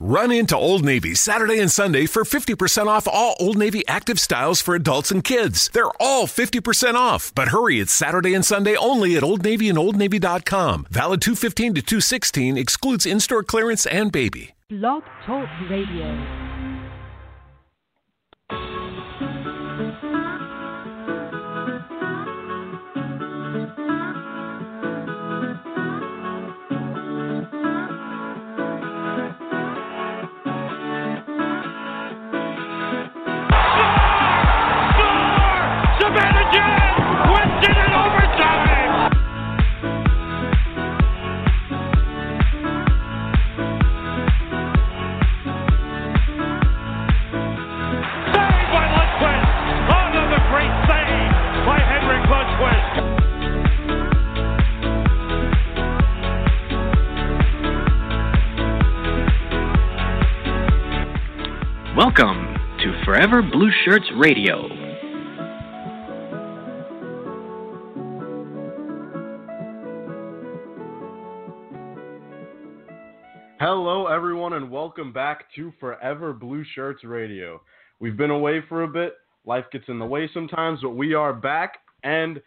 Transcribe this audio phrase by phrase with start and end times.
[0.00, 4.60] Run into Old Navy Saturday and Sunday for 50% off all Old Navy active styles
[4.60, 5.68] for adults and kids.
[5.72, 7.34] They're all 50% off.
[7.34, 10.86] But hurry, it's Saturday and Sunday only at Old Navy and OldNavy.com.
[10.88, 14.54] Valid 215 to 216 excludes in-store clearance and baby.
[14.70, 16.57] Blog Talk Radio.
[61.98, 64.68] Welcome to Forever Blue Shirts Radio.
[73.58, 77.60] Hello, everyone, and welcome back to Forever Blue Shirts Radio.
[77.98, 79.14] We've been away for a bit.
[79.44, 81.78] Life gets in the way sometimes, but we are back.
[82.04, 82.40] And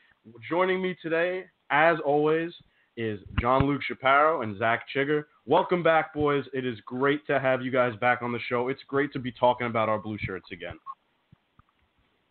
[0.50, 2.54] joining me today, as always,
[2.96, 5.26] is John Luke Shapiro and Zach Chigger.
[5.48, 6.46] Welcome back, boys.
[6.54, 8.68] It is great to have you guys back on the show.
[8.68, 10.78] It's great to be talking about our blue shirts again.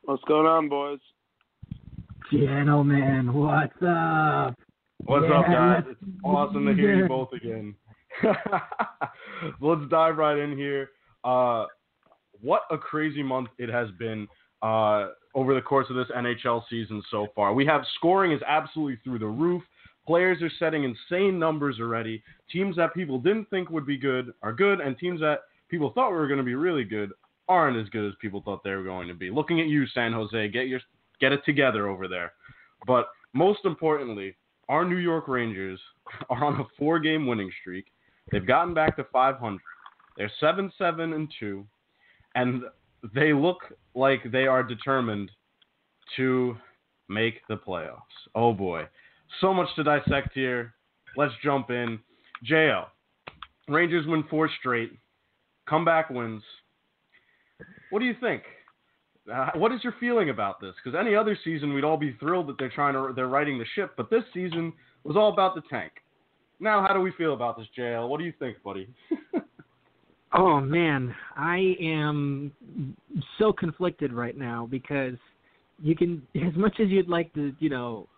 [0.03, 1.00] What's going on, boys?
[2.33, 4.56] Gentlemen, what's up?
[4.98, 5.38] What's yeah.
[5.41, 5.83] up, guys?
[5.91, 7.75] It's awesome to hear you both again.
[9.61, 10.91] Let's dive right in here.
[11.25, 11.66] Uh,
[12.41, 14.28] what a crazy month it has been
[14.62, 17.55] uh, over the course of this NHL season so far.
[17.55, 19.62] We have scoring is absolutely through the roof.
[20.06, 22.23] Players are setting insane numbers already.
[22.51, 26.11] Teams that people didn't think would be good are good, and teams that people thought
[26.11, 27.12] were going to be really good
[27.48, 29.31] aren't as good as people thought they were going to be.
[29.31, 30.81] Looking at you, San Jose, get your
[31.21, 32.33] get it together over there.
[32.87, 34.37] But most importantly,
[34.69, 35.81] our New York Rangers
[36.31, 37.87] are on a four-game winning streak.
[38.31, 39.60] They've gotten back to 500.
[40.16, 41.66] They're 7 7 and 2,
[42.34, 42.62] and
[43.15, 43.59] they look
[43.94, 45.31] like they are determined
[46.16, 46.56] to
[47.09, 47.99] make the playoffs.
[48.34, 48.87] Oh boy.
[49.41, 50.74] So much to dissect here.
[51.16, 51.98] Let's jump in.
[52.48, 52.86] JL.
[53.68, 54.92] Rangers win four straight.
[55.68, 56.42] Comeback wins.
[57.91, 58.42] What do you think?
[59.32, 60.74] Uh, what is your feeling about this?
[60.82, 63.66] Because any other season, we'd all be thrilled that they're trying to they're righting the
[63.74, 64.72] ship, but this season
[65.04, 65.92] was all about the tank.
[66.58, 68.08] Now, how do we feel about this, JL?
[68.08, 68.88] What do you think, buddy?
[70.32, 72.52] oh man, I am
[73.38, 75.14] so conflicted right now because
[75.82, 78.08] you can, as much as you'd like to, you know,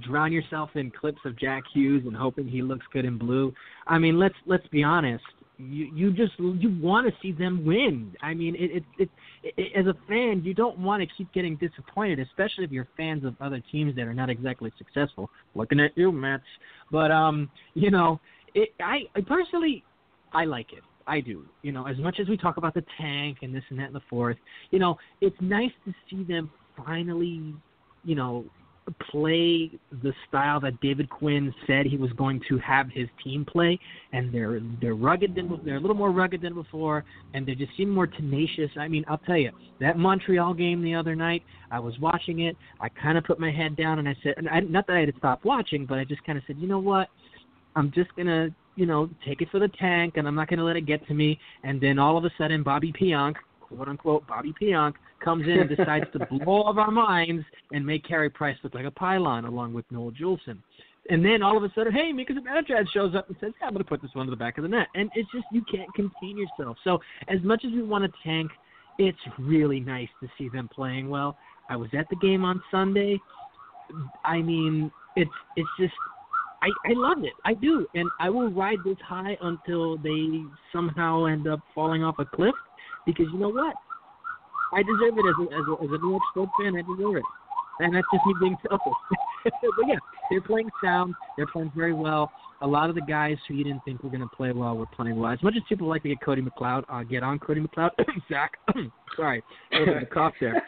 [0.00, 3.52] drown yourself in clips of Jack Hughes and hoping he looks good in blue.
[3.86, 5.24] I mean, let's let's be honest.
[5.58, 8.14] You you just you want to see them win.
[8.22, 9.10] I mean, it, it, it,
[9.56, 13.24] it as a fan, you don't want to keep getting disappointed, especially if you're fans
[13.24, 15.30] of other teams that are not exactly successful.
[15.54, 16.42] Looking at you, Mets.
[16.90, 18.20] But um, you know,
[18.54, 19.84] it, I, I personally,
[20.32, 20.82] I like it.
[21.06, 21.44] I do.
[21.62, 23.94] You know, as much as we talk about the tank and this and that and
[23.94, 24.36] the fourth,
[24.70, 27.54] you know, it's nice to see them finally,
[28.04, 28.44] you know,
[29.10, 29.70] play
[30.02, 33.78] the style that David Quinn said he was going to have his team play,
[34.12, 37.04] and they're they're rugged than they're a little more rugged than before,
[37.34, 38.70] and they just seem more tenacious.
[38.76, 39.50] I mean, I'll tell you
[39.80, 42.56] that Montreal game the other night, I was watching it.
[42.80, 45.00] I kind of put my head down and I said, and I, not that I
[45.00, 47.08] had to stop watching, but I just kind of said, you know what,
[47.76, 50.76] I'm just gonna you know take it for the tank, and I'm not gonna let
[50.76, 51.38] it get to me.
[51.62, 53.34] And then all of a sudden, Bobby Pionk,
[53.76, 54.94] quote unquote, Bobby Pionk
[55.24, 58.84] comes in and decides to blow up our minds and make Carey Price look like
[58.84, 60.58] a pylon along with Noah Juulsen.
[61.10, 63.72] And then all of a sudden, hey, Mika Zibanejad shows up and says, yeah, I'm
[63.72, 64.86] going to put this one to the back of the net.
[64.94, 66.76] And it's just, you can't contain yourself.
[66.84, 68.50] So as much as we want to tank,
[68.98, 71.36] it's really nice to see them playing well.
[71.68, 73.18] I was at the game on Sunday.
[74.24, 75.94] I mean, it's it's just
[76.62, 77.32] I, I love it.
[77.44, 77.86] I do.
[77.94, 82.54] And I will ride this high until they somehow end up falling off a cliff
[83.06, 83.74] because you know what?
[84.72, 86.76] I deserve it as a, as a, as a New York sports fan.
[86.76, 87.24] I deserve it,
[87.80, 88.92] and that's just me being selfish.
[89.44, 89.96] but yeah,
[90.30, 91.14] they're playing sound.
[91.36, 92.30] They're playing very well.
[92.62, 94.86] A lot of the guys who you didn't think were going to play well were
[94.86, 95.32] playing well.
[95.32, 97.90] As much as people like to get Cody McLeod, uh, get on Cody McLeod.
[98.30, 98.52] Zach,
[99.16, 100.62] sorry, the cough there.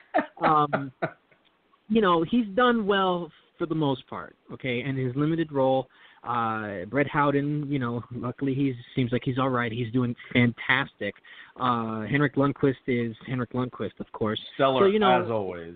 [0.45, 0.93] Um,
[1.89, 4.37] you know, he's done well for the most part.
[4.53, 5.89] Okay, and his limited role.
[6.27, 9.71] Uh, Brett Howden, you know, luckily he seems like he's all right.
[9.71, 11.15] He's doing fantastic.
[11.61, 14.41] Uh, Henrik Lundqvist is Henrik Lundqvist, of course.
[14.55, 15.75] Stellar so, you know, as always.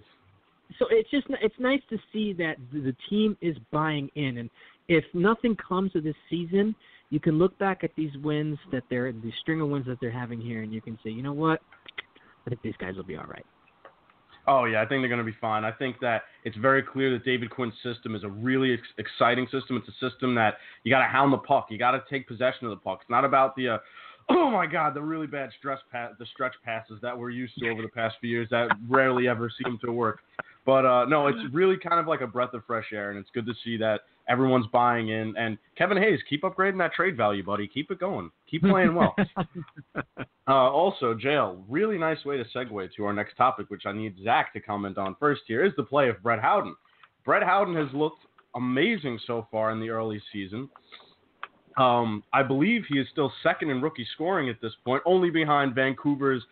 [0.79, 4.51] So it's just it's nice to see that the team is buying in, and
[4.89, 6.75] if nothing comes of this season,
[7.11, 10.11] you can look back at these wins that they're the string of wins that they're
[10.11, 11.61] having here, and you can say, you know what,
[12.47, 13.47] I think these guys will be all right.
[14.49, 15.63] Oh yeah, I think they're going to be fine.
[15.63, 19.47] I think that it's very clear that David Quinn's system is a really ex- exciting
[19.53, 19.77] system.
[19.77, 20.55] It's a system that
[20.85, 21.67] you got to hound the puck.
[21.69, 23.01] You got to take possession of the puck.
[23.03, 23.79] It's not about the uh,
[24.31, 27.71] oh my god, the really bad stress pa- the stretch passes that we're used to
[27.71, 30.21] over the past few years that rarely ever seem to work.
[30.67, 33.31] But uh, no, it's really kind of like a breath of fresh air, and it's
[33.33, 35.35] good to see that everyone's buying in.
[35.39, 37.67] And Kevin Hayes, keep upgrading that trade value, buddy.
[37.67, 38.31] Keep it going.
[38.51, 39.17] Keep playing well.
[39.97, 40.03] uh,
[40.53, 44.53] also, JL, really nice way to segue to our next topic, which I need Zach
[44.53, 45.41] to comment on first.
[45.47, 46.77] Here is the play of Brett Howden.
[47.25, 50.69] Brett Howden has looked amazing so far in the early season.
[51.79, 55.77] Um, I believe he is still second in rookie scoring at this point, only behind
[55.77, 56.43] Vancouver's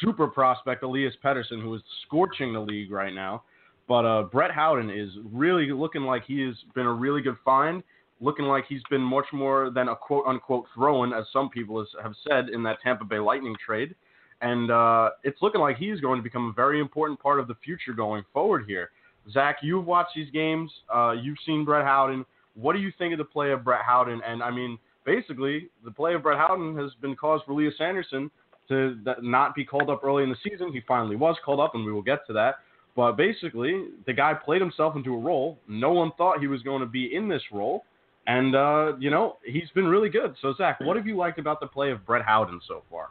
[0.00, 3.42] super prospect Elias Pettersson, who is scorching the league right now.
[3.88, 7.82] But uh, Brett Howden is really looking like he has been a really good find,
[8.20, 11.84] looking like he's been much more than a quote unquote throw in, as some people
[12.02, 13.94] have said in that Tampa Bay Lightning trade.
[14.42, 17.54] And uh, it's looking like he's going to become a very important part of the
[17.64, 18.90] future going forward here.
[19.32, 20.70] Zach, you've watched these games.
[20.94, 22.26] Uh, you've seen Brett Howden.
[22.54, 24.20] What do you think of the play of Brett Howden?
[24.26, 28.30] And I mean, basically, the play of Brett Howden has been cause for Elias Andersson
[28.68, 30.72] to not be called up early in the season.
[30.72, 32.56] He finally was called up, and we will get to that.
[32.96, 35.58] But basically, the guy played himself into a role.
[35.68, 37.84] No one thought he was going to be in this role.
[38.26, 40.34] And, uh, you know, he's been really good.
[40.40, 43.08] So, Zach, what have you liked about the play of Brett Howden so far?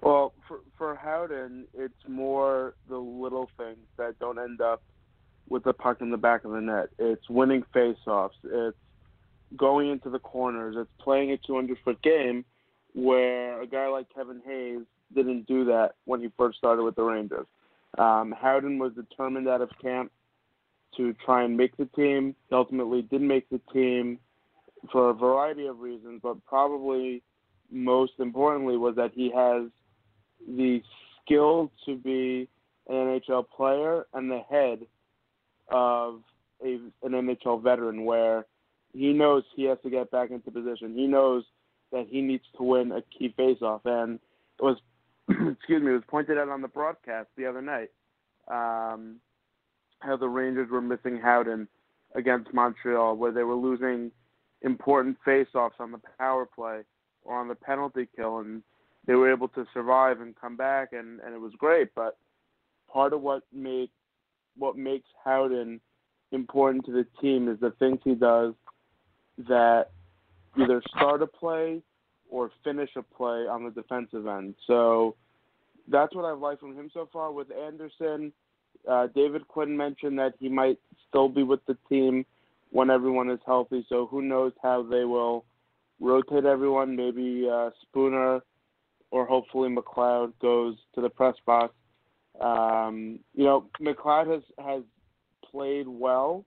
[0.00, 4.82] Well, for, for Howden, it's more the little things that don't end up
[5.48, 6.88] with the puck in the back of the net.
[6.98, 8.30] It's winning faceoffs.
[8.44, 8.76] It's
[9.56, 10.76] going into the corners.
[10.78, 12.44] It's playing a 200 foot game
[12.94, 14.82] where a guy like Kevin Hayes
[15.14, 17.46] didn't do that when he first started with the Rangers.
[17.98, 20.10] Um, Howden was determined out of camp
[20.96, 22.34] to try and make the team.
[22.48, 24.18] He ultimately did make the team
[24.90, 27.22] for a variety of reasons, but probably
[27.70, 29.68] most importantly was that he has
[30.46, 30.82] the
[31.24, 32.48] skill to be
[32.88, 34.80] an NHL player and the head
[35.68, 36.20] of
[36.62, 38.46] a, an NHL veteran where
[38.92, 40.94] he knows he has to get back into position.
[40.94, 41.44] He knows
[41.92, 44.18] that he needs to win a key faceoff, and
[44.58, 44.76] it was
[45.28, 47.90] excuse me, it was pointed out on the broadcast the other night
[48.48, 49.16] um,
[50.00, 51.66] how the Rangers were missing Howden
[52.14, 54.10] against Montreal, where they were losing
[54.62, 56.80] important faceoffs on the power play
[57.22, 58.62] or on the penalty kill, and
[59.06, 61.94] they were able to survive and come back, and, and it was great.
[61.94, 62.16] But
[62.92, 63.90] part of what make
[64.56, 65.80] what makes Howden
[66.32, 68.54] important to the team is the things he does
[69.48, 69.90] that
[70.60, 71.82] either start a play
[72.30, 74.54] or finish a play on the defensive end.
[74.66, 75.16] So
[75.88, 77.32] that's what I've liked from him so far.
[77.32, 78.32] With Andersson,
[78.88, 80.78] uh, David Quinn mentioned that he might
[81.08, 82.24] still be with the team
[82.70, 83.84] when everyone is healthy.
[83.88, 85.44] So who knows how they will
[86.00, 86.96] rotate everyone?
[86.96, 88.40] Maybe uh, Spooner
[89.10, 91.72] or hopefully McLeod goes to the press box.
[92.40, 94.82] Um, you know, McLeod has has
[95.50, 96.44] played well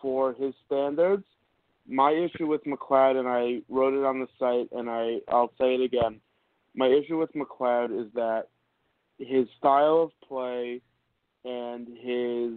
[0.00, 1.24] for his standards
[1.88, 5.74] my issue with McLeod, and I wrote it on the site, and I I'll say
[5.74, 6.20] it again.
[6.74, 8.48] My issue with McLeod is that
[9.18, 10.80] his style of play
[11.44, 12.52] and his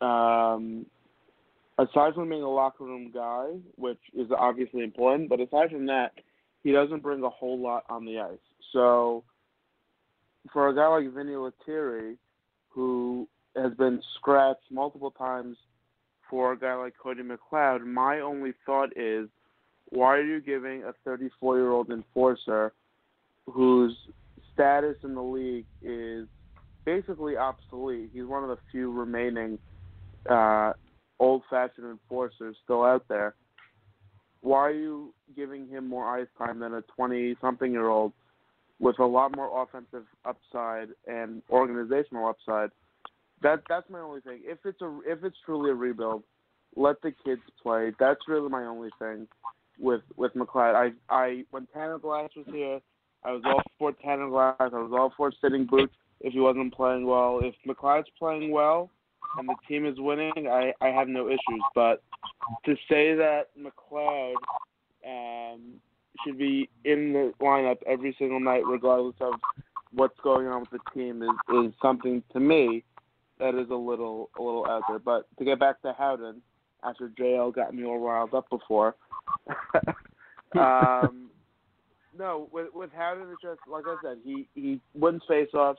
[0.00, 0.86] um,
[1.78, 6.12] aside from being a locker room guy, which is obviously important, but aside from that,
[6.62, 8.38] he doesn't bring a whole lot on the ice.
[8.72, 9.24] So
[10.52, 12.16] for a guy like Vinny Lettieri,
[12.68, 15.56] who has been scratched multiple times
[16.28, 19.28] for a guy like Cody McLeod, my only thought is,
[19.90, 22.72] why are you giving a 34 year old enforcer
[23.46, 23.94] whose
[24.54, 26.26] status in the league is
[26.86, 28.10] basically obsolete?
[28.12, 29.58] He's one of the few remaining
[30.28, 30.72] uh,
[31.20, 33.34] old fashioned enforcers still out there.
[34.40, 38.12] Why are you giving him more ice time than a 20 something year old
[38.78, 42.70] with a lot more offensive upside and organizational upside?
[43.42, 44.40] That that's my only thing.
[44.44, 46.22] If it's a if it's truly a rebuild,
[46.76, 47.92] let the kids play.
[47.98, 49.26] That's really my only thing
[49.78, 50.74] with with McLeod.
[50.74, 52.80] I I when Tanner Glass was here,
[53.24, 54.56] I was all for Tanner Glass.
[54.60, 57.40] I was all for sitting boots if he wasn't playing well.
[57.42, 58.90] If McLeod's playing well
[59.38, 61.62] and the team is winning, I I have no issues.
[61.74, 62.02] But
[62.64, 64.34] to say that McLeod
[65.04, 65.60] um,
[66.24, 69.34] should be in the lineup every single night, regardless of
[69.92, 72.84] what's going on with the team, is is something to me
[73.38, 74.98] that is a little a little out there.
[74.98, 76.42] But to get back to Howden,
[76.82, 78.94] after JL got me all riled up before.
[80.58, 81.30] um,
[82.16, 85.76] no, with with Howden, it's just like I said, he he wins faceoffs.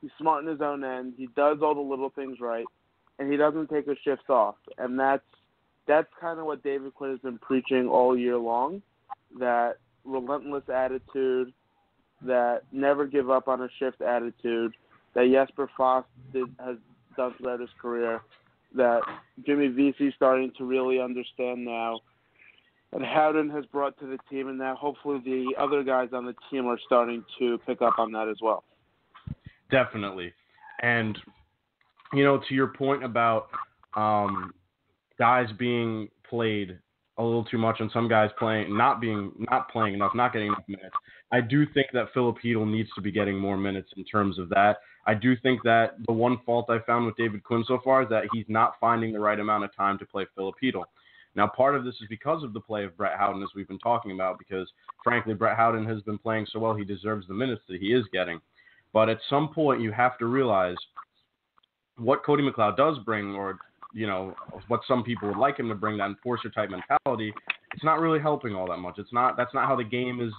[0.00, 1.14] He's smart in his own end.
[1.16, 2.66] He does all the little things right,
[3.18, 4.56] and he doesn't take his shifts off.
[4.78, 5.24] And that's
[5.86, 8.82] that's kind of what David Quinn has been preaching all year long.
[9.38, 11.52] That relentless attitude,
[12.22, 14.72] that never give up on a shift attitude,
[15.14, 16.76] that Jesper Fast did, has
[17.16, 18.20] done throughout his career,
[18.74, 19.00] that
[19.44, 22.00] Jimmy Vesey starting to really understand now,
[22.92, 26.34] and Howden has brought to the team, and now hopefully the other guys on the
[26.50, 28.64] team are starting to pick up on that as well.
[29.70, 30.32] Definitely,
[30.82, 31.18] and
[32.12, 33.48] you know, to your point about
[33.94, 34.54] um,
[35.18, 36.78] guys being played
[37.18, 40.48] a little too much and some guys playing not being not playing enough, not getting
[40.48, 40.94] enough minutes.
[41.32, 44.48] I do think that Filip Chytil needs to be getting more minutes in terms of
[44.50, 44.78] that.
[45.06, 48.08] I do think that the one fault I found with David Quinn so far is
[48.10, 50.84] that he's not finding the right amount of time to play Filip Chytil.
[51.34, 53.78] Now, part of this is because of the play of Brett Howden, as we've been
[53.78, 54.68] talking about, because
[55.04, 58.04] frankly, Brett Howden has been playing so well, he deserves the minutes that he is
[58.12, 58.40] getting.
[58.92, 60.76] But at some point, you have to realize
[61.98, 63.58] what Cody McLeod does bring, or
[63.96, 64.34] you know
[64.68, 67.32] what some people would like him to bring, that enforcer type mentality.
[67.72, 68.98] It's not really helping all that much.
[68.98, 69.38] It's not.
[69.38, 70.32] That's not how the game is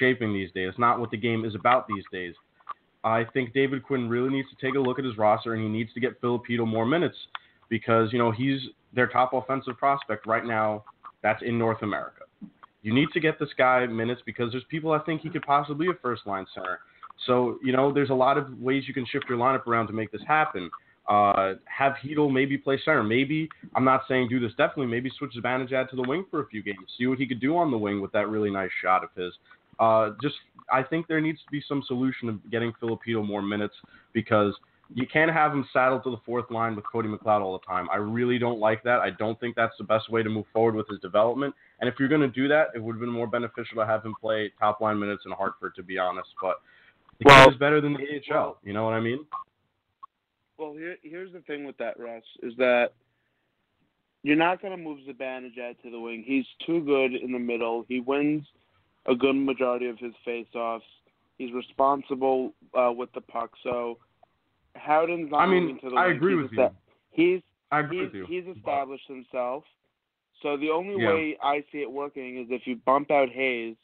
[0.00, 0.70] shaping these days.
[0.70, 2.34] It's not what the game is about these days.
[3.04, 5.68] I think David Quinn really needs to take a look at his roster and he
[5.68, 7.14] needs to get Filipino more minutes
[7.68, 8.58] because you know he's
[8.92, 10.82] their top offensive prospect right now.
[11.22, 12.24] That's in North America.
[12.82, 15.86] You need to get this guy minutes because there's people I think he could possibly
[15.86, 16.80] be a first line center.
[17.26, 19.92] So you know there's a lot of ways you can shift your lineup around to
[19.92, 20.68] make this happen.
[21.08, 23.02] Uh, have Chytil maybe play center.
[23.02, 24.86] Maybe I'm not saying do this definitely.
[24.88, 26.78] Maybe switch Zibanejad to the wing for a few games.
[26.98, 29.32] See what he could do on the wing with that really nice shot of his.
[29.80, 30.34] Uh, just
[30.70, 33.74] I think there needs to be some solution of getting Filipino more minutes
[34.12, 34.54] because
[34.94, 37.88] you can't have him saddled to the fourth line with Cody McLeod all the time.
[37.90, 39.00] I really don't like that.
[39.00, 41.54] I don't think that's the best way to move forward with his development.
[41.80, 44.04] And if you're going to do that, it would have been more beneficial to have
[44.04, 46.28] him play top line minutes in Hartford, to be honest.
[46.40, 46.56] But
[47.18, 48.58] the well, kid is better than the AHL.
[48.64, 49.26] You know what I mean?
[50.58, 52.90] Well, here, here's the thing with that, Russ, is that
[54.22, 56.24] you're not going to move Zibanejad to the wing.
[56.26, 57.84] He's too good in the middle.
[57.88, 58.44] He wins
[59.06, 60.80] a good majority of his faceoffs.
[61.38, 63.52] He's responsible uh, with the puck.
[63.62, 63.98] So
[64.74, 66.16] Howden's not I mean, moving to the I wing.
[66.16, 66.70] agree he's with you.
[67.10, 68.26] He's I agree he's, with you.
[68.28, 69.14] he's established but...
[69.14, 69.64] himself.
[70.42, 71.08] So the only yeah.
[71.08, 73.76] way I see it working is if you bump out Hayes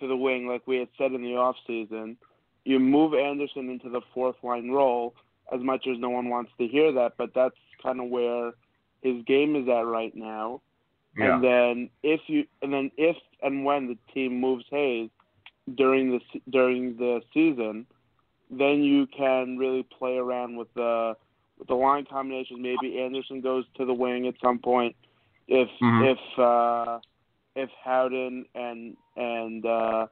[0.00, 2.16] to the wing, like we had said in the off season.
[2.64, 5.14] You move Andersson into the fourth line role
[5.52, 8.52] as much as no one wants to hear that, but that's kind of where
[9.02, 10.60] his game is at right now.
[11.16, 11.34] Yeah.
[11.34, 15.10] And then if you and then if and when the team moves Hayes
[15.74, 17.86] during the during the season,
[18.50, 21.16] then you can really play around with the
[21.58, 22.60] with the line combinations.
[22.60, 24.94] Maybe Andersson goes to the wing at some point
[25.48, 26.04] if mm-hmm.
[26.04, 27.00] if uh,
[27.56, 30.06] if Howden and and uh,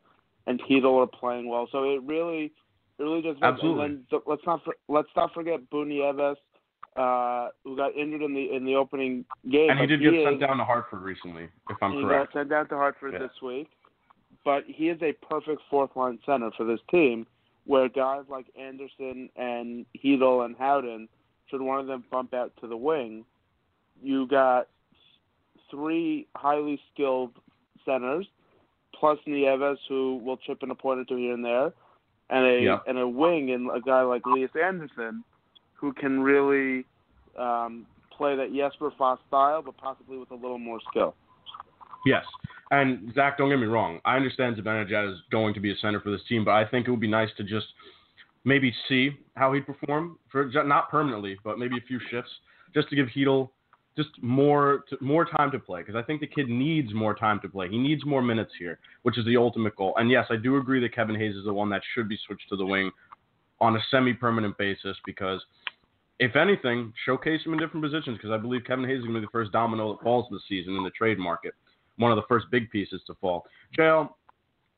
[0.46, 1.68] and Chytil are playing well.
[1.70, 2.52] So it really
[2.98, 3.84] it really just Absolutely.
[3.84, 6.38] And then let's not let's not forget Boo Nieves,
[6.96, 9.70] uh, who got injured in the in the opening game.
[9.70, 12.32] And he did he get is, sent down to Hartford recently, if I'm he correct.
[12.32, 13.20] He got sent down to Hartford yeah.
[13.20, 13.68] this week.
[14.44, 17.26] But he is a perfect fourth line center for this team,
[17.64, 21.08] where guys like Andersson and Chytil and Howden,
[21.50, 23.24] should one of them bump out to the wing,
[24.00, 24.68] you got
[25.68, 27.32] three highly skilled
[27.84, 28.26] centers,
[28.98, 31.72] plus Nieves, who will chip in a point or two here and there,
[32.30, 32.78] and a yeah.
[32.86, 35.24] and a wing and a guy like Lias Andersson,
[35.74, 36.84] who can really
[37.38, 41.14] um, play that Jesper Fast style, but possibly with a little more skill.
[42.04, 42.24] Yes,
[42.70, 44.00] and Zach, don't get me wrong.
[44.04, 46.86] I understand Zibanejad is going to be a center for this team, but I think
[46.86, 47.66] it would be nice to just
[48.44, 52.30] maybe see how he'd perform for not permanently, but maybe a few shifts,
[52.74, 53.50] just to give Chytil
[53.96, 57.48] just more more time to play because I think the kid needs more time to
[57.48, 57.68] play.
[57.68, 59.94] He needs more minutes here, which is the ultimate goal.
[59.96, 62.48] And yes, I do agree that Kevin Hayes is the one that should be switched
[62.50, 62.90] to the wing
[63.60, 65.40] on a semi-permanent basis because
[66.18, 69.20] if anything, showcase him in different positions because I believe Kevin Hayes is going to
[69.20, 71.54] be the first domino that falls this season in the trade market,
[71.96, 73.44] one of the first big pieces to fall.
[73.78, 74.10] JL,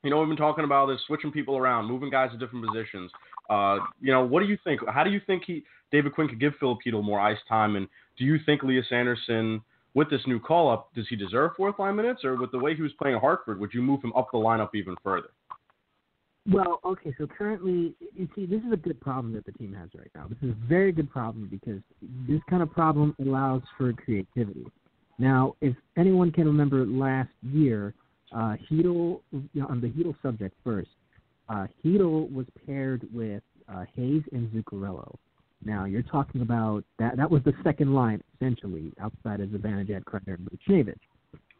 [0.03, 3.11] you know we've been talking about this, switching people around, moving guys to different positions.
[3.49, 4.81] Uh, you know, what do you think?
[4.87, 7.87] How do you think he David Quinn could give Filipino more ice time and
[8.19, 9.61] do you think Lias Andersson,
[9.95, 12.75] with this new call up, does he deserve fourth line minutes, or with the way
[12.75, 15.29] he was playing at Hartford, would you move him up the lineup even further?
[16.51, 19.89] Well, okay, so currently, you see, this is a good problem that the team has
[19.97, 20.27] right now.
[20.27, 21.81] This is a very good problem because
[22.27, 24.65] this kind of problem allows for creativity.
[25.17, 27.93] Now, if anyone can remember last year,
[28.35, 30.89] uh, you know, on the Chytil subject first,
[31.49, 35.15] uh, Chytil was paired with uh, Hayes and Zuccarello.
[35.65, 37.17] Now you're talking about that.
[37.17, 40.95] That was the second line essentially, outside of Zibanejad, Kreider, and Buchnevich.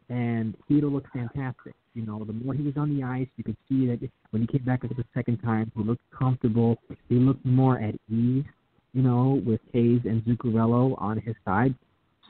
[0.08, 1.74] And Chytil looked fantastic.
[1.94, 4.48] You know, the more he was on the ice, you could see that when he
[4.48, 6.78] came back for the second time, he looked comfortable.
[7.08, 8.44] He looked more at ease.
[8.92, 11.76] You know, with Hayes and Zuccarello on his side.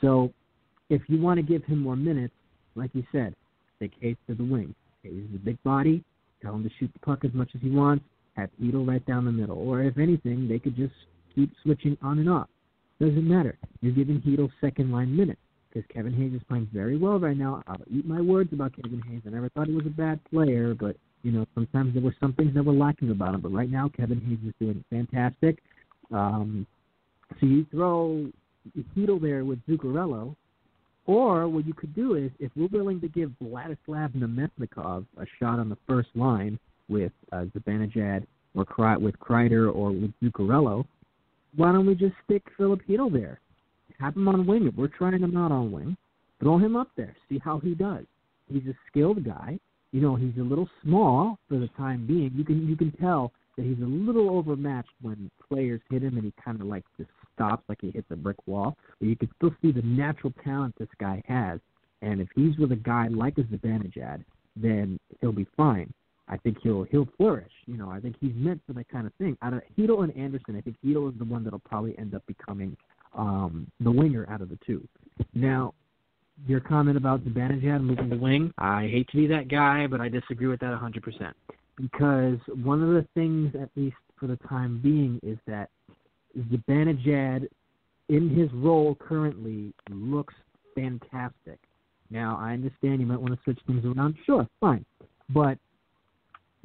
[0.02, 0.30] So
[0.90, 2.34] if you want to give him more minutes,
[2.74, 3.34] like you said,
[3.80, 4.74] take Hayes to the wing.
[5.02, 6.04] Hayes is a big body.
[6.42, 8.04] Tell him to shoot the puck as much as he wants.
[8.36, 9.58] Have Chytil right down the middle.
[9.58, 10.94] Or if anything, they could just
[11.34, 12.48] keep switching on and off.
[13.00, 13.58] Doesn't matter.
[13.80, 17.62] You're giving Chytil second line minutes because Kevin Hayes is playing very well right now.
[17.66, 19.22] I'll eat my words about Kevin Hayes.
[19.26, 22.32] I never thought he was a bad player, but you know sometimes there were some
[22.32, 23.40] things that were lacking about him.
[23.40, 25.62] But right now, Kevin Hayes is doing fantastic.
[26.12, 26.66] Um,
[27.38, 28.30] so you throw
[28.96, 30.34] Chytil there with Zuccarello,
[31.10, 35.58] or what you could do is, if we're willing to give Vladislav Namestnikov a shot
[35.58, 36.56] on the first line
[36.88, 38.24] with uh, Zibanejad
[38.54, 38.64] or
[39.00, 40.84] with Kreider or with Zuccarello,
[41.56, 43.40] why don't we just stick Filip Chytil there?
[43.98, 44.68] Have him on wing.
[44.68, 45.96] If we're trying him out on wing,
[46.38, 47.16] throw him up there.
[47.28, 48.04] See how he does.
[48.46, 49.58] He's a skilled guy.
[49.90, 52.30] You know, he's a little small for the time being.
[52.36, 56.24] You can you can tell that he's a little overmatched when players hit him and
[56.24, 58.76] he kind of like just stops like he hits a brick wall.
[58.98, 61.60] But you can still see the natural talent this guy has.
[62.02, 64.24] And if he's with a guy like a Zibanejad,
[64.56, 65.92] then he'll be fine.
[66.28, 67.50] I think he'll he'll flourish.
[67.66, 69.36] You know, I think he's meant for that kind of thing.
[69.42, 72.24] Out of Chytil and Andersson, I think Chytil is the one that'll probably end up
[72.26, 72.76] becoming
[73.16, 74.86] um, the winger out of the two.
[75.34, 75.74] Now,
[76.46, 80.08] your comment about Zibanejad moving the wing, I hate to be that guy, but I
[80.08, 81.32] disagree with that 100%
[81.76, 85.70] because one of the things, at least for the time being, is that
[86.38, 87.48] Zibanejad,
[88.08, 90.34] in his role currently, looks
[90.74, 91.58] fantastic.
[92.10, 94.16] Now, I understand you might want to switch things around.
[94.26, 94.84] Sure, fine.
[95.28, 95.58] But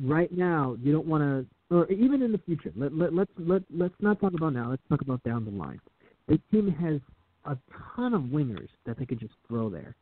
[0.03, 3.61] right now, you don't want to, or even in the future, let, let, let's, let,
[3.75, 4.69] let's not talk about now.
[4.69, 5.79] Let's talk about down the line.
[6.27, 6.99] This team has
[7.45, 7.57] a
[7.95, 9.95] ton of wingers that they could just throw there.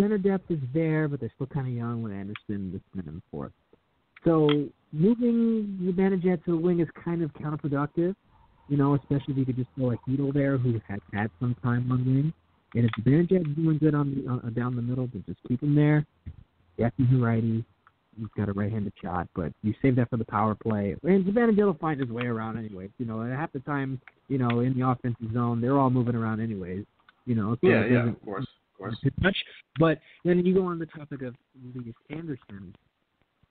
[0.00, 3.52] Center depth is there, but they're still kind of young with Andersson, this and forth.
[4.24, 8.14] So moving Zibanejad to the wing is kind of counterproductive,
[8.72, 11.54] you know, especially if you could just throw a Chytil there who has had some
[11.62, 12.32] time on wing.
[12.74, 15.74] And if Zibanejad's doing good on the uh, down the middle, then just keep him
[15.74, 16.06] there.
[16.78, 17.66] He's a righty.
[18.18, 20.96] He's got a right-handed shot, but you save that for the power play.
[21.02, 22.88] And Zibanejad will find his way around anyway.
[22.96, 26.40] You know, half the time, you know, in the offensive zone, they're all moving around
[26.40, 26.86] anyways.
[27.26, 28.96] You know, so yeah, yeah, of course, of course.
[29.04, 29.36] too much.
[29.78, 32.74] But then you go on the topic of Elias Andersson.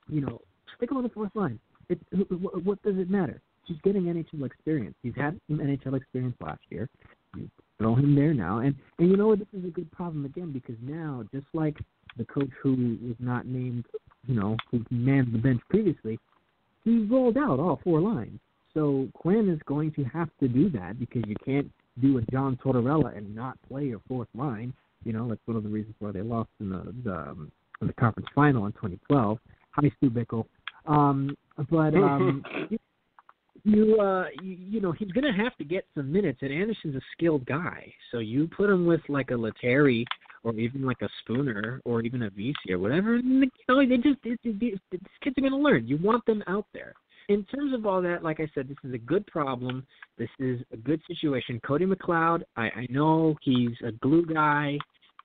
[0.08, 0.40] You know,
[0.76, 1.60] stick him on the fourth line.
[1.88, 2.00] It,
[2.40, 3.40] what, what does it matter?
[3.64, 4.94] He's getting NHL experience.
[5.02, 6.88] He's had some NHL experience last year.
[7.36, 7.48] You
[7.78, 9.38] throw him there now, and and you know what?
[9.38, 11.76] This is a good problem again because now, just like
[12.16, 13.84] the coach who was not named,
[14.26, 16.18] you know, who manned the bench previously,
[16.84, 18.38] he rolled out all four lines.
[18.74, 21.70] So Quinn is going to have to do that because you can't
[22.00, 24.72] do a John Tortorella and not play your fourth line.
[25.04, 27.86] You know, that's one of the reasons why they lost in the the, um, in
[27.86, 29.38] the conference final in 2012.
[29.72, 30.46] Hi, Stu Bickel.
[30.86, 31.36] Um,
[31.70, 32.44] but um,
[33.64, 36.96] you, uh, you, you know, he's going to have to get some minutes, and Andersson's
[36.96, 37.92] a skilled guy.
[38.10, 40.04] So you put him with like a Lettieri
[40.44, 43.14] or even like a Spooner or even a Vesey or whatever.
[43.14, 45.86] And, you know, they just it, it, it, these kids are going to learn.
[45.86, 46.94] You want them out there.
[47.28, 49.86] In terms of all that, like I said, this is a good problem.
[50.18, 51.60] This is a good situation.
[51.64, 54.76] Cody McLeod, I, I know he's a glue guy,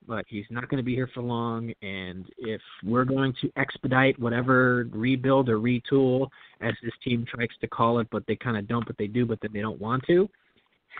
[0.08, 1.72] but he's not going to be here for long.
[1.82, 6.30] And if we're going to expedite whatever rebuild or retool,
[6.62, 9.26] as this team tries to call it, but they kind of don't, but they do,
[9.26, 10.30] but then they don't want to.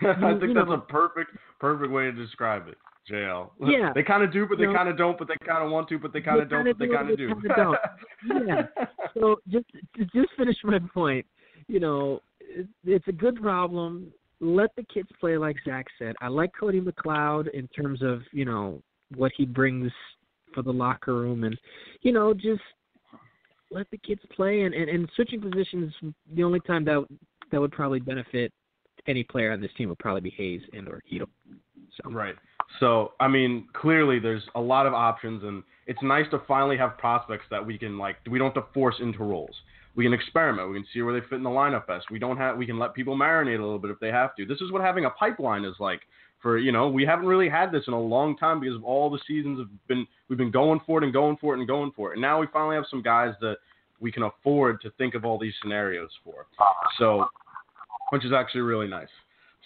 [0.00, 2.76] I think that's a perfect, perfect way to describe it,
[3.10, 3.50] JL.
[3.60, 3.92] Yeah.
[3.94, 5.98] they kind of do, but they kind of don't, but they kind of want to,
[5.98, 7.34] but they kind of don't, but they kind of do.
[7.56, 7.78] don't.
[8.46, 8.62] Yeah.
[9.14, 11.26] so just to just finish my point,
[11.66, 12.20] you know,
[12.84, 14.12] it's a good problem.
[14.40, 16.14] Let the kids play like Zach said.
[16.20, 18.80] I like Cody McLeod in terms of you know
[19.16, 19.90] what he brings
[20.54, 21.58] for the locker room, and
[22.02, 22.62] you know just
[23.70, 24.62] let the kids play.
[24.62, 25.92] And and, and switching positions,
[26.34, 27.06] the only time that
[27.52, 28.52] that would probably benefit
[29.06, 31.28] any player on this team would probably be Hayes and or Chytil.
[32.02, 32.34] So Right.
[32.80, 36.98] So, I mean, clearly there's a lot of options, and it's nice to finally have
[36.98, 38.16] prospects that we can like.
[38.30, 39.54] We don't have to force into roles.
[39.96, 40.68] We can experiment.
[40.68, 42.10] We can see where they fit in the lineup best.
[42.10, 42.56] We don't have.
[42.56, 44.46] We can let people marinate a little bit if they have to.
[44.46, 46.00] This is what having a pipeline is like.
[46.40, 49.10] For you know, we haven't really had this in a long time because of all
[49.10, 50.06] the seasons have been.
[50.28, 52.40] We've been going for it and going for it and going for it, and now
[52.40, 53.56] we finally have some guys that
[54.00, 56.46] we can afford to think of all these scenarios for.
[56.98, 57.26] So,
[58.10, 59.08] which is actually really nice.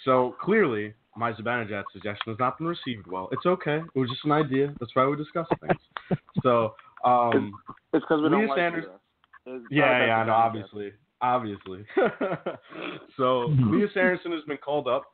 [0.05, 3.29] So clearly, my Zibanejad suggestion has not been received well.
[3.33, 3.81] It's okay.
[3.95, 4.75] It was just an idea.
[4.81, 6.19] That's why we discuss things.
[6.43, 7.53] so, um,
[7.93, 9.55] It's because we don't Elias like Anders- you.
[9.55, 11.85] It's not yeah, yeah, I know, obviously, obviously.
[13.17, 15.12] so, Elias Andersson has been called up.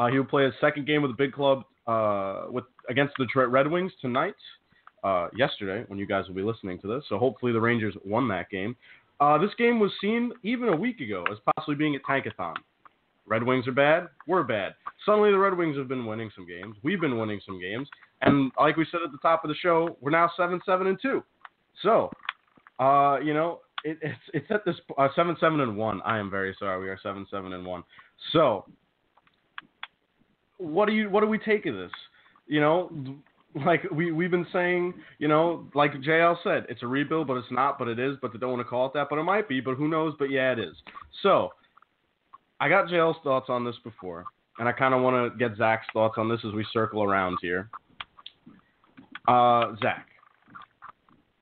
[0.00, 3.26] Uh, he will play his second game with the big club uh, with against the
[3.26, 4.34] Detroit Red Wings tonight.
[5.04, 8.26] Uh, yesterday, when you guys will be listening to this, so hopefully the Rangers won
[8.28, 8.74] that game.
[9.20, 12.54] Uh, this game was seen even a week ago as possibly being at Tankathon.
[13.26, 14.08] Red Wings are bad.
[14.26, 14.72] We're bad.
[15.04, 16.76] Suddenly, the Red Wings have been winning some games.
[16.82, 17.86] We've been winning some games.
[18.22, 20.98] And like we said at the top of the show, we're now seven seven and
[21.00, 21.22] two.
[21.82, 22.10] So,
[22.78, 26.00] uh, you know, it, it's it's at this uh, seven seven and one.
[26.06, 26.80] I am very sorry.
[26.80, 27.84] We are seven seven and one.
[28.32, 28.64] So,
[30.60, 31.90] what do you what do we take of this?
[32.46, 32.92] You know,
[33.66, 37.50] like we we've been saying, you know, like JL said, it's a rebuild, but it's
[37.50, 39.48] not, but it is, but they don't want to call it that, but it might
[39.48, 40.14] be, but who knows?
[40.18, 40.76] But yeah, it is.
[41.22, 41.50] So,
[42.60, 44.24] I got JL's thoughts on this before,
[44.58, 47.38] and I kind of want to get Zach's thoughts on this as we circle around
[47.40, 47.70] here.
[49.26, 50.06] Uh, Zach,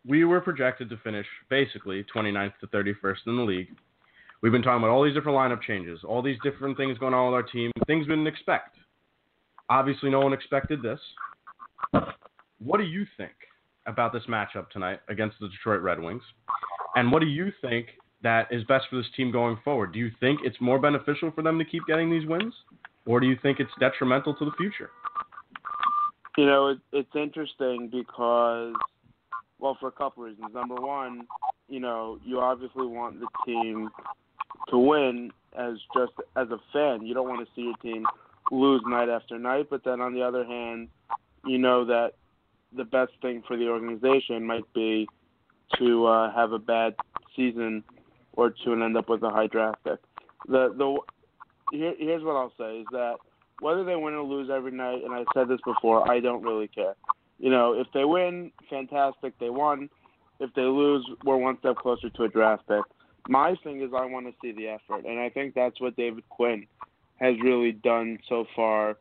[0.07, 3.68] we were projected to finish basically 29th to 31st in the league.
[4.40, 7.33] We've been talking about all these different lineup changes, all these different things going on
[7.33, 8.76] with our team, things we didn't expect.
[9.70, 11.00] Obviously, no one expected this.
[12.59, 13.33] What do you think
[13.87, 16.22] about this matchup tonight against the Detroit Red Wings?
[16.96, 17.88] And what do you think
[18.22, 19.92] that is best for this team going forward?
[19.92, 22.54] Do you think it's more beneficial for them to keep getting these wins,
[23.07, 24.90] or do you think it's detrimental to the future?
[26.37, 28.74] You know, it, it's interesting because,
[29.59, 30.52] well, for a couple reasons.
[30.54, 31.26] Number one,
[31.68, 33.90] you know, you obviously want the team
[34.68, 37.07] to win as just as a fan.
[37.07, 38.04] You don't want to see your team
[38.50, 39.68] lose night after night.
[39.70, 40.88] But then on the other hand,
[41.44, 42.12] you know that
[42.76, 45.08] the best thing for the organization might be
[45.78, 46.94] to uh, have a bad
[47.37, 47.84] season
[48.32, 49.98] or to end up with a high draft pick.
[50.48, 50.98] The the
[51.72, 53.16] here, here's what I'll say is that
[53.61, 56.68] whether they win or lose every night, and I said this before, I don't really
[56.68, 56.94] care.
[57.38, 59.90] You know, if they win, fantastic, they won.
[60.40, 62.82] If they lose, we're one step closer to a draft pick.
[63.28, 66.24] My thing is I want to see the effort, and I think that's what David
[66.28, 66.66] Quinn
[67.18, 68.96] has really done so far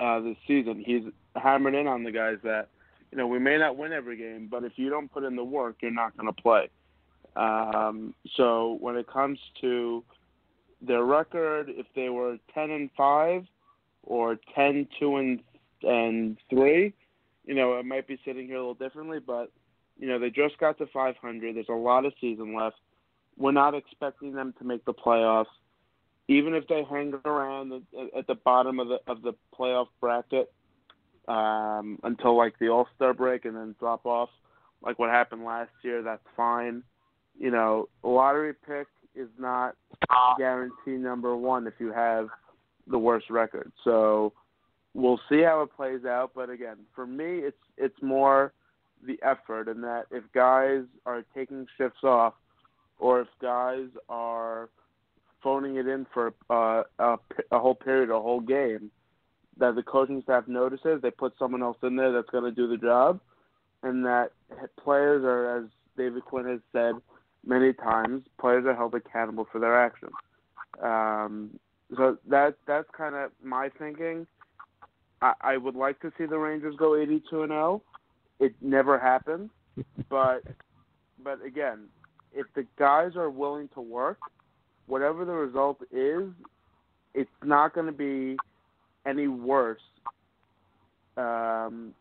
[0.00, 0.82] uh, this season.
[0.84, 1.02] He's
[1.36, 2.68] hammered in on the guys that,
[3.10, 5.44] you know, we may not win every game, but if you don't put in the
[5.44, 6.68] work, you're not going to play.
[7.36, 10.02] Um, so when it comes to
[10.82, 13.44] their record, if they were 10 and 5
[14.04, 15.40] or 10 2 and
[15.82, 16.92] and 3,
[17.46, 19.50] you know, it might be sitting here a little differently, but
[19.98, 21.54] you know, they just got to 500.
[21.54, 22.76] There's a lot of season left.
[23.36, 25.46] We're not expecting them to make the playoffs.
[26.30, 27.72] Even if they hang around
[28.16, 30.52] at the bottom of the of the playoff bracket
[31.26, 34.30] um, until like the All Star break and then drop off,
[34.80, 36.84] like what happened last year, that's fine.
[37.36, 39.74] You know, lottery pick is not
[40.38, 42.28] guarantee number one if you have
[42.86, 43.72] the worst record.
[43.82, 44.32] So
[44.94, 46.30] we'll see how it plays out.
[46.32, 48.52] But again, for me, it's it's more
[49.04, 52.34] the effort and that if guys are taking shifts off,
[53.00, 54.68] or if guys are
[55.42, 57.18] phoning it in for uh, a,
[57.50, 58.90] a whole period, a whole game,
[59.58, 62.66] that the coaching staff notices, they put someone else in there that's going to do
[62.66, 63.20] the job,
[63.82, 64.32] and that
[64.82, 65.64] players are, as
[65.96, 66.94] David Quinn has said,
[67.44, 70.12] many times players are held accountable for their actions.
[70.82, 71.58] Um,
[71.96, 74.26] so that that's kind of my thinking.
[75.20, 77.82] I, I would like to see the Rangers go 82 and 0.
[78.38, 79.50] It never happened,
[80.08, 80.42] but
[81.22, 81.88] but again,
[82.32, 84.18] if the guys are willing to work,
[84.86, 86.30] whatever the result is,
[87.14, 88.36] it's not going to be
[89.06, 89.80] any worse.
[91.16, 91.92] Um,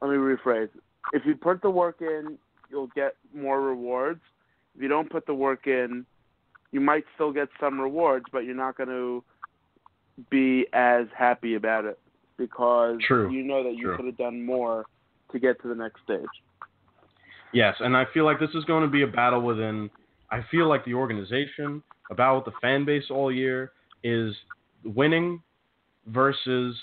[0.00, 0.70] let me rephrase.
[1.12, 2.38] If you put the work in,
[2.70, 4.20] you'll get more rewards
[4.74, 6.06] if you don't put the work in,
[6.70, 9.22] you might still get some rewards, but you're not going to
[10.30, 11.98] be as happy about it
[12.38, 13.30] because True.
[13.30, 13.96] you know that you True.
[13.96, 14.86] could have done more
[15.32, 16.24] to get to the next stage.
[17.52, 19.90] Yes, and I feel like this is going to be a battle within.
[20.32, 24.34] I feel like the organization, about the fan base all year, is
[24.82, 25.42] winning
[26.06, 26.74] versus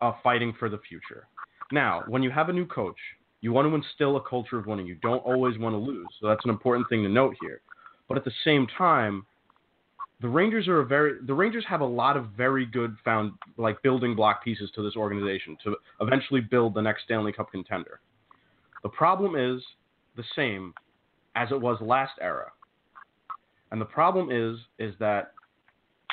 [0.00, 1.28] uh, fighting for the future.
[1.70, 2.96] Now, when you have a new coach,
[3.42, 4.86] you want to instill a culture of winning.
[4.86, 6.06] You don't always want to lose.
[6.18, 7.60] So that's an important thing to note here.
[8.08, 9.26] But at the same time,
[10.22, 13.82] the Rangers are a very the Rangers have a lot of very good found like
[13.82, 18.00] building block pieces to this organization to eventually build the next Stanley Cup contender.
[18.82, 19.62] The problem is
[20.16, 20.72] the same
[21.34, 22.52] as it was last era.
[23.72, 25.32] And the problem is is that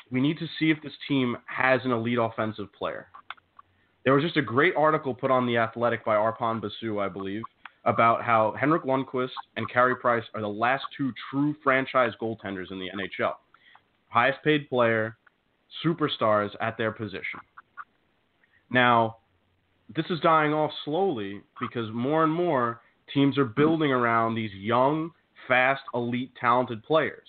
[0.10, 3.08] we need to see if this team has an elite offensive player.
[4.06, 7.44] There was just a great article put on the Athletic by Arpon Basu, I believe,
[7.84, 12.80] about how Henrik Lundqvist and Carey Price are the last two true franchise goaltenders in
[12.80, 13.34] the NHL.
[14.08, 15.18] Highest paid player,
[15.86, 17.42] superstars at their position.
[18.72, 19.18] Now,
[19.96, 22.82] this is dying off slowly because more and more
[23.14, 25.12] teams are building around these young,
[25.48, 27.28] fast, elite, talented players.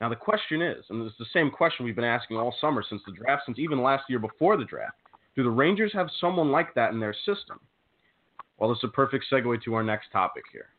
[0.00, 3.02] Now, the question is, and it's the same question we've been asking all summer since
[3.06, 4.96] the draft, since even last year before the draft
[5.36, 7.60] do the Rangers have someone like that in their system?
[8.58, 10.70] Well, it's a perfect segue to our next topic here.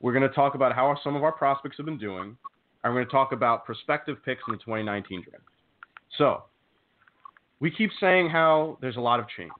[0.00, 2.36] We're going to talk about how some of our prospects have been doing.
[2.82, 5.44] And we're going to talk about prospective picks in the 2019 draft.
[6.16, 6.44] So,
[7.60, 9.50] we keep saying how there's a lot of change.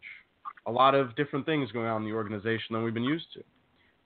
[0.67, 3.43] a lot of different things going on in the organization than we've been used to.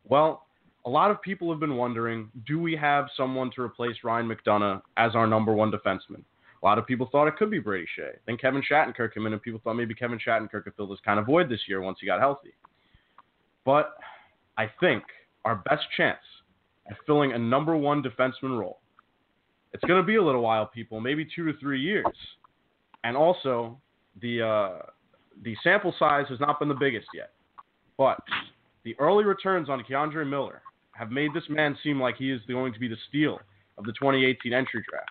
[0.04, 0.46] Well,
[0.86, 4.82] a lot of people have been wondering do we have someone to replace Ryan McDonagh
[4.96, 6.22] as our number one defenseman?
[6.62, 8.12] A lot of people thought it could be Brady Skjei.
[8.26, 11.18] Then Kevin Shattenkirk came in, and people thought maybe Kevin Shattenkirk could fill this kind
[11.18, 12.54] of void this year once he got healthy.
[13.66, 13.96] But
[14.56, 15.02] I think
[15.44, 16.18] our best chance
[16.88, 18.80] at filling a number one defenseman role,
[19.74, 22.06] it's going to be a little while, people, maybe two to three years.
[23.04, 23.78] And also,
[24.22, 24.86] the uh,
[25.42, 27.32] the sample size has not been the biggest yet,
[27.98, 28.18] but
[28.84, 30.62] the early returns on K'Andre Miller
[30.96, 33.38] have made this man seem like he is going to be the steal
[33.78, 35.10] of the 2018 entry draft.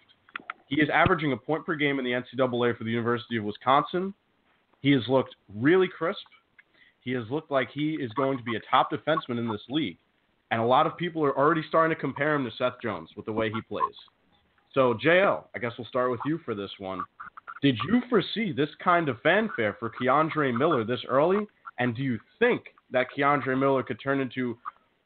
[0.67, 4.13] He is averaging a point per game in the NCAA for the University of Wisconsin.
[4.81, 6.25] He has looked really crisp.
[7.01, 9.97] He has looked like he is going to be a top defenseman in this league.
[10.51, 13.25] And a lot of people are already starting to compare him to Seth Jones with
[13.25, 13.83] the way he plays.
[14.73, 17.01] So, JL, I guess we'll start with you for this one.
[17.61, 21.45] Did you foresee this kind of fanfare for K'Andre Miller this early?
[21.79, 24.57] And do you think that K'Andre Miller could turn into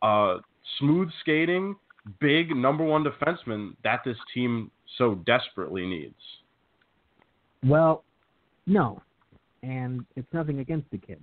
[0.02, 0.38] a
[0.80, 1.76] smooth skating,
[2.20, 6.16] big number one defenseman that this team so desperately needs?
[7.64, 8.04] Well,
[8.66, 9.02] no,
[9.64, 11.22] and it's nothing against the kid.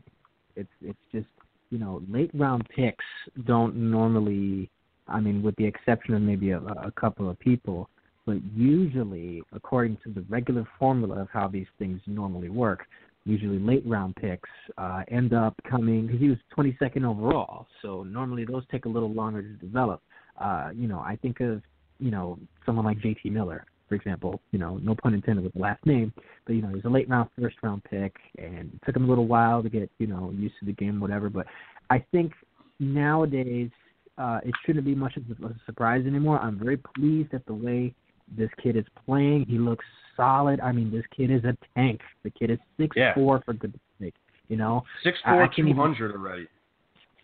[0.56, 1.26] It's it's just
[1.70, 3.04] you know late round picks
[3.46, 4.70] don't normally.
[5.06, 7.90] I mean, with the exception of maybe a, a couple of people,
[8.24, 12.86] but usually, according to the regular formula of how these things normally work,
[13.24, 17.66] usually late round picks uh, end up coming because he was 22nd overall.
[17.82, 20.02] So normally those take a little longer to develop.
[20.38, 21.62] Uh, you know, I think of
[21.98, 24.40] you know someone like JT Miller, for example.
[24.50, 26.12] You know, no pun intended with the last name,
[26.46, 29.08] but you know he's a late round first round pick, and it took him a
[29.08, 31.30] little while to get you know used to the game, whatever.
[31.30, 31.46] But
[31.90, 32.32] I think
[32.80, 33.70] nowadays
[34.18, 36.38] uh, it shouldn't be much of a surprise anymore.
[36.40, 37.94] I'm very pleased at the way
[38.36, 39.46] this kid is playing.
[39.48, 39.84] He looks
[40.16, 40.60] solid.
[40.60, 42.00] I mean, this kid is a tank.
[42.22, 43.14] The kid is six yeah.
[43.14, 44.14] four for goodness sake.
[44.48, 46.46] You know, six four two hundred already.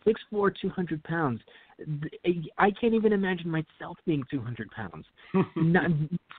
[0.04, 1.40] Six four two hundred pounds.
[2.58, 5.06] I can't even imagine myself being two hundred pounds.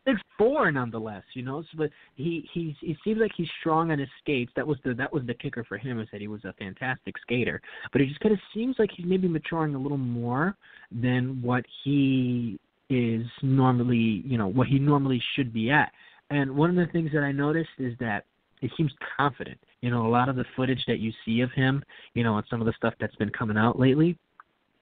[0.05, 1.61] six four nonetheless, you know.
[1.63, 4.51] So, but he he's he seems like he's strong on his skates.
[4.55, 7.15] That was the that was the kicker for him is that he was a fantastic
[7.21, 7.61] skater.
[7.91, 10.55] But it just kind of seems like he's maybe maturing a little more
[10.91, 12.59] than what he
[12.91, 15.91] is normally, you know, what he normally should be at.
[16.29, 18.25] And one of the things that I noticed is that
[18.59, 19.57] he seems confident.
[19.79, 22.45] You know, a lot of the footage that you see of him, you know, and
[22.49, 24.17] some of the stuff that's been coming out lately,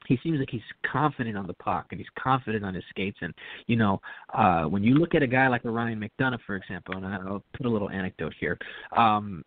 [0.08, 3.20] he seems like he's confident on the puck and he's confident on his skates.
[3.22, 3.34] And
[3.68, 4.02] you know,
[4.34, 7.68] uh, when you look at a guy like Ryan McDonagh, for example, and I'll put
[7.68, 8.58] a little anecdote here.
[8.98, 9.46] Um,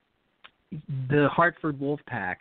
[1.10, 2.36] the Hartford Wolfpack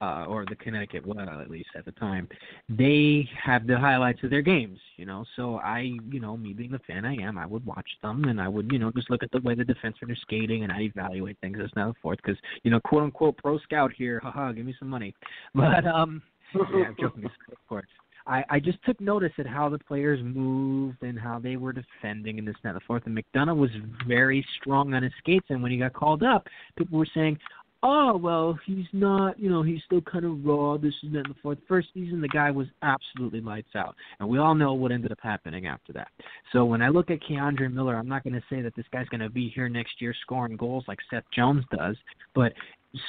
[0.00, 2.28] uh, or the Connecticut Whale at least at the time,
[2.68, 5.24] they have the highlights of their games, you know.
[5.36, 8.40] So I, you know, me being the fan I am, I would watch them and
[8.40, 10.82] I would, you know, just look at the way the defensemen are skating and I
[10.82, 14.66] evaluate things as now forth because, you know, quote unquote pro scout here, haha, give
[14.66, 15.14] me some money.
[15.54, 16.22] But um,
[16.54, 17.86] yeah, I'm joking, of course.
[18.26, 22.38] I, I just took notice at how the players moved and how they were defending
[22.38, 23.04] and this and that and the fourth.
[23.06, 23.70] And McDonagh was
[24.06, 25.46] very strong on his skates.
[25.48, 27.38] And when he got called up, people were saying,
[27.86, 31.34] oh well he's not you know he's still kind of raw this and that and
[31.34, 31.58] the fourth.
[31.68, 35.18] First season the guy was absolutely lights out and we all know what ended up
[35.22, 36.08] happening after that.
[36.52, 39.08] So when i look at K'Andre Miller i'm not going to say that this guy's
[39.08, 41.96] going to be here next year scoring goals like Seth Jones does
[42.34, 42.52] but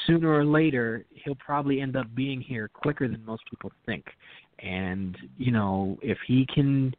[0.05, 4.05] sooner or later he'll probably end up being here quicker than most people think.
[4.59, 6.93] And you know if he can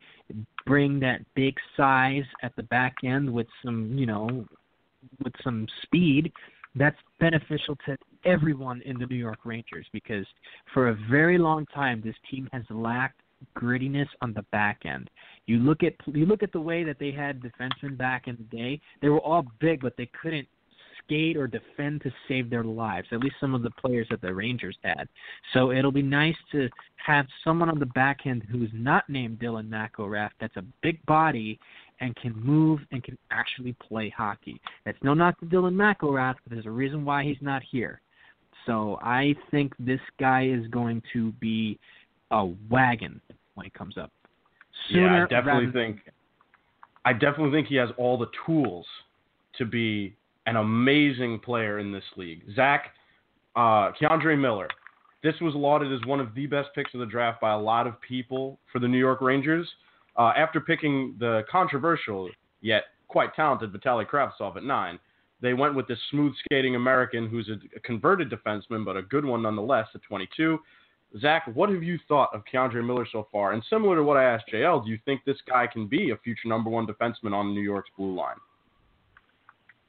[0.67, 4.45] bring that big size at the back end with some you know
[5.23, 6.33] with some speed
[6.79, 10.27] that's beneficial to everyone in the New York Rangers because
[10.73, 13.21] for a very long time this team has lacked
[13.57, 15.11] grittiness on the back end.
[15.47, 18.57] You look at you look at the way that they had defensemen back in the
[18.57, 18.81] day.
[19.01, 20.49] They were all big, but they couldn't
[21.05, 23.09] skate or defend to save their lives.
[23.13, 25.09] At least some of the players that the Rangers had.
[25.55, 29.69] So it'll be nice to have someone on the back end who's not named Dylan
[29.69, 31.59] McIlrath that's a big body
[32.01, 34.61] and can move and can actually play hockey.
[34.85, 38.01] That's no knock to Dylan McIlrath, but there's a reason why he's not here.
[38.67, 41.79] So I think this guy is going to be
[42.31, 43.21] a wagon
[43.55, 44.11] when he comes up.
[44.91, 46.01] Sooner yeah, I definitely think.
[47.05, 48.87] I definitely think he has all the tools
[49.57, 50.15] to be
[50.47, 52.43] an amazing player in this league.
[52.55, 52.91] Zach,
[53.57, 54.69] uh, K'Andre Miller.
[55.23, 57.87] This was lauded as one of the best picks of the draft by a lot
[57.87, 59.69] of people for the New York Rangers.
[60.19, 62.29] Uh, after picking the controversial
[62.61, 64.99] yet quite talented Vitaly Kravtsov at nine,
[65.41, 69.25] they went with this smooth skating American who's a, a, converted defenseman, but a good
[69.25, 70.59] one nonetheless at 22.
[71.21, 73.53] Zach, what have you thought of K'Andre Miller so far?
[73.53, 76.17] And similar to what I asked JL, do you think this guy can be a
[76.19, 78.37] future number one defenseman on New York's blue line?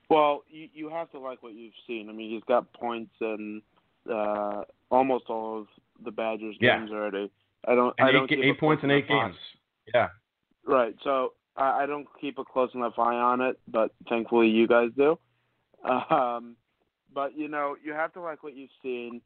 [0.09, 2.09] Well, you, you have to like what you've seen.
[2.09, 3.61] I mean, he's got points in
[4.09, 5.67] uh, almost all of
[6.03, 6.79] the Badgers Yeah.
[6.79, 7.29] games already.
[7.67, 7.93] I don't.
[7.97, 9.35] And I don't eight, eight points in eight games.
[9.93, 10.09] Yeah.
[10.69, 10.95] Right.
[11.03, 14.89] So I, I don't keep a close enough eye on it, but thankfully you guys
[14.95, 15.17] do.
[15.89, 16.55] Um,
[17.13, 19.21] but you know, you have to like what you've seen.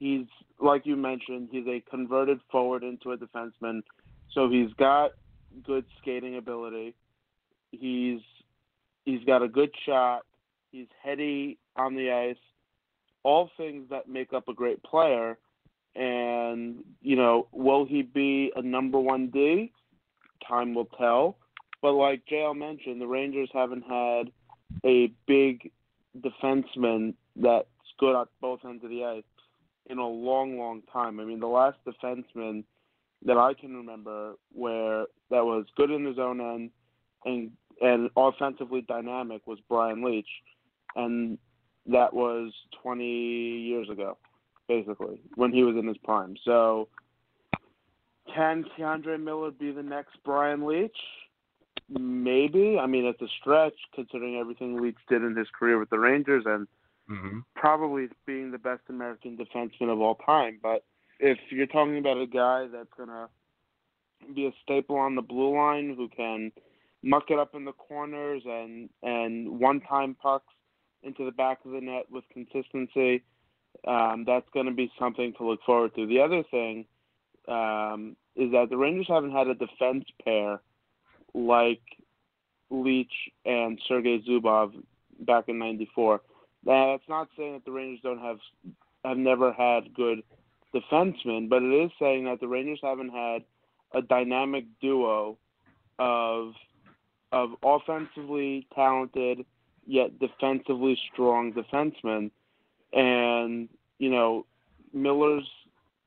[0.00, 0.26] He's
[0.58, 3.82] like you mentioned, he's a converted forward into a defenseman,
[4.32, 5.12] so he's got
[5.64, 6.94] good skating ability.
[7.70, 8.20] He's
[9.04, 10.22] he's got a good shot.
[10.72, 12.42] He's heady on the ice.
[13.22, 15.38] All things that make up a great player.
[15.94, 19.72] And you know, will he be a number one D?
[20.46, 21.36] Time will tell.
[21.80, 24.32] But like JL mentioned, the Rangers haven't had
[24.84, 25.70] a big
[26.20, 27.66] defenseman that's
[27.98, 29.22] good at both ends of the ice
[29.86, 31.20] in a long, long time.
[31.20, 32.64] I mean, the last defenseman
[33.24, 36.70] that I can remember where that was good in his own end
[37.24, 40.26] and and offensively dynamic was Brian Leetch,
[40.96, 41.38] and
[41.86, 44.18] that was 20 years ago,
[44.66, 46.36] basically when he was in his prime.
[46.44, 46.88] So
[48.34, 50.90] can K'Andre Miller be the next Brian Leetch?
[51.88, 52.78] Maybe.
[52.78, 56.44] I mean, it's a stretch considering everything Leetch did in his career with the Rangers
[56.46, 56.66] and
[57.08, 60.58] hmm probably being the best American defenseman of all time.
[60.62, 60.84] But
[61.18, 63.28] if you're talking about a guy that's going to
[64.34, 66.52] be a staple on the blue line who can
[67.02, 70.52] muck it up in the corners and, and one time pucks
[71.02, 73.22] into the back of the net with consistency,
[73.86, 76.06] um, that's going to be something to look forward to.
[76.06, 76.86] The other thing
[77.48, 80.60] um, is that the Rangers haven't had a defense pair
[81.34, 81.80] like
[82.70, 83.06] Leetch
[83.44, 84.72] and Sergei Zubov
[85.20, 86.20] back in '94.
[86.64, 88.38] Now, that's not saying that the Rangers don't have
[89.04, 90.22] have never had good
[90.74, 93.42] defensemen, but it is saying that the Rangers haven't had
[93.92, 95.38] a dynamic duo
[95.98, 96.52] of
[97.32, 99.44] of offensively talented
[99.86, 102.30] yet defensively strong defensemen.
[102.92, 104.46] And you know,
[104.92, 105.48] Miller's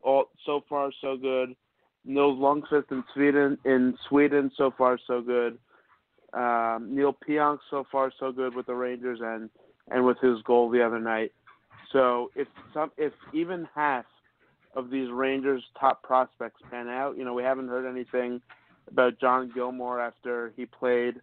[0.03, 1.55] all so far so good.
[2.03, 5.57] Nils Lundkvist in Sweden in Sweden so far so good.
[6.33, 9.49] Um, Neal Pionk so far so good with the Rangers and
[9.89, 11.31] and with his goal the other night.
[11.91, 14.05] So if some if even half
[14.75, 18.41] of these Rangers top prospects pan out, you know, we haven't heard anything
[18.89, 21.15] about John Gilmour after he played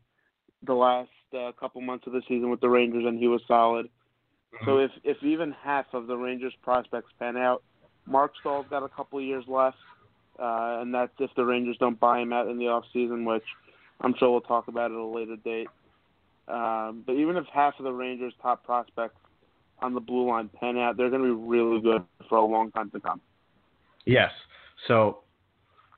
[0.62, 3.88] the last uh, couple months of the season with the Rangers and he was solid.
[4.64, 7.62] So if if even half of the Rangers prospects pan out,
[8.08, 9.76] Marc Staal's got a couple of years left,
[10.38, 13.44] uh, and that's if the Rangers don't buy him out in the off season, which
[14.00, 15.68] I'm sure we'll talk about at a later date.
[16.48, 19.18] Um, but even if half of the Rangers' top prospects
[19.80, 22.70] on the blue line pan out, they're going to be really good for a long
[22.70, 23.20] time to come.
[24.06, 24.30] Yes.
[24.86, 25.18] So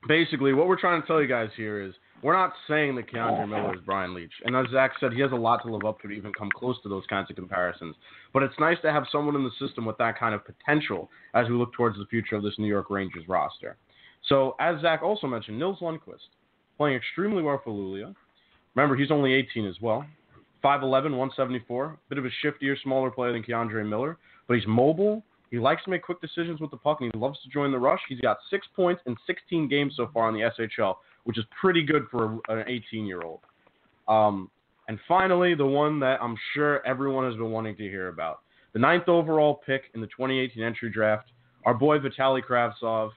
[0.09, 3.49] basically, what we're trying to tell you guys here is we're not saying that K'Andre
[3.49, 4.33] Miller is Brian Leetch.
[4.45, 6.51] And as Zach said, he has a lot to live up to to even come
[6.55, 7.95] close to those kinds of comparisons.
[8.33, 11.49] But it's nice to have someone in the system with that kind of potential as
[11.49, 13.77] we look towards the future of this New York Rangers roster.
[14.29, 16.29] So, as Zach also mentioned, Nils Lundkvist
[16.77, 18.15] playing extremely well for Luleå.
[18.75, 20.05] Remember, he's only 18 as well.
[20.63, 21.99] 5'11, 174.
[22.09, 25.23] Bit of a shiftier, smaller player than K'Andre Miller, but he's mobile.
[25.51, 27.79] He likes to make quick decisions with the puck, and he loves to join the
[27.79, 28.01] rush.
[28.09, 31.83] He's got six points in 16 games so far in the SHL, which is pretty
[31.83, 33.41] good for an 18 year old.
[34.07, 34.51] Um,
[34.91, 38.41] and finally, the one that I'm sure everyone has been wanting to hear about
[38.73, 41.31] the ninth overall pick in the 2018 entry draft,
[41.65, 43.11] our boy Vitaly Kravtsov.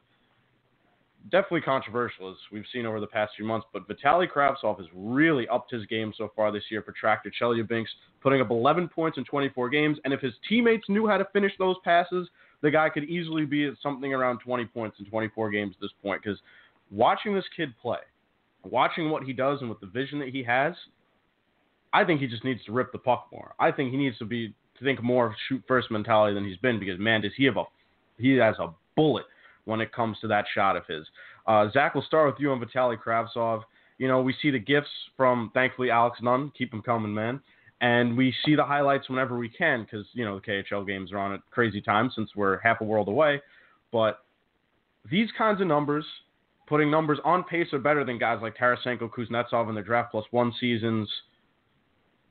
[1.31, 5.47] Definitely controversial, as we've seen over the past few months, but Vitaly Kravtsov has really
[5.47, 7.87] upped his game so far this year for Tractor Chelyabinsk,
[8.21, 9.97] putting up 11 points in 24 games.
[10.05, 12.29] And if his teammates knew how to finish those passes,
[12.61, 15.93] the guy could easily be at something around 20 points in 24 games at this
[16.03, 16.21] point.
[16.23, 16.37] Because
[16.91, 17.97] watching this kid play,
[18.63, 20.75] watching what he does and with the vision that he has,
[21.93, 23.53] I think he just needs to rip the puck more.
[23.59, 26.57] I think he needs to be to think more of shoot first mentality than he's
[26.57, 27.63] been because man, does he have a
[28.17, 29.25] he has a bullet
[29.65, 31.05] when it comes to that shot of his.
[31.47, 33.61] Uh, Zach, we'll start with you on Vitaly Kravtsov.
[33.97, 36.51] You know, we see the gifts from thankfully Alex Nunn.
[36.57, 37.39] Keep them coming, man.
[37.81, 41.17] And we see the highlights whenever we can because you know the KHL games are
[41.17, 43.41] on at crazy times since we're half a world away.
[43.91, 44.19] But
[45.09, 46.05] these kinds of numbers,
[46.67, 50.25] putting numbers on pace, are better than guys like Tarasenko, Kuznetsov in their draft plus
[50.31, 51.09] one seasons.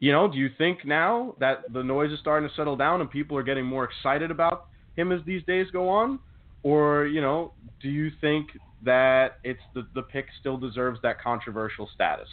[0.02, 3.08] You know, do you think now that the noise is starting to settle down and
[3.08, 6.18] people are getting more excited about him as these days go on?
[6.64, 8.48] Or, you know, do you think
[8.84, 12.26] that it's the, the pick still deserves that controversial status?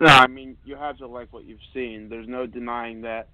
[0.00, 2.08] No, I mean you have to like what you've seen.
[2.10, 3.28] There's no denying that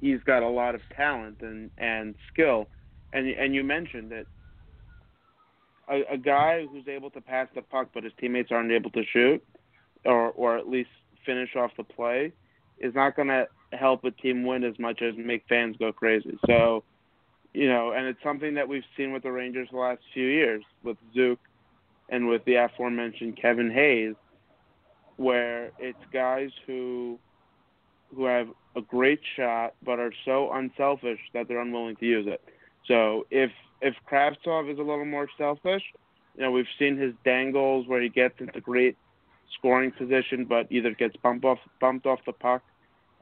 [0.00, 2.66] he's got a lot of talent and and skill,
[3.12, 4.24] and and you mentioned that
[5.90, 9.02] a, a guy who's able to pass the puck but his teammates aren't able to
[9.12, 9.44] shoot,
[10.06, 10.88] or or at least
[11.26, 12.32] finish off the play,
[12.78, 16.38] is not going to help a team win as much as make fans go crazy.
[16.46, 16.84] So,
[17.52, 20.62] You know, and it's something that we've seen with the Rangers the last few years
[20.82, 21.38] with Zook
[22.10, 24.14] and with the aforementioned Kevin Hayes,
[25.16, 27.18] where it's guys who
[28.14, 32.42] who have a great shot but are so unselfish that they're unwilling to use it.
[32.86, 33.50] So if
[33.80, 35.82] if Kravtsov is a little more selfish,
[36.36, 38.96] you know, we've seen his dangles where he gets into great
[39.54, 42.62] scoring position but either gets bumped off bumped off the puck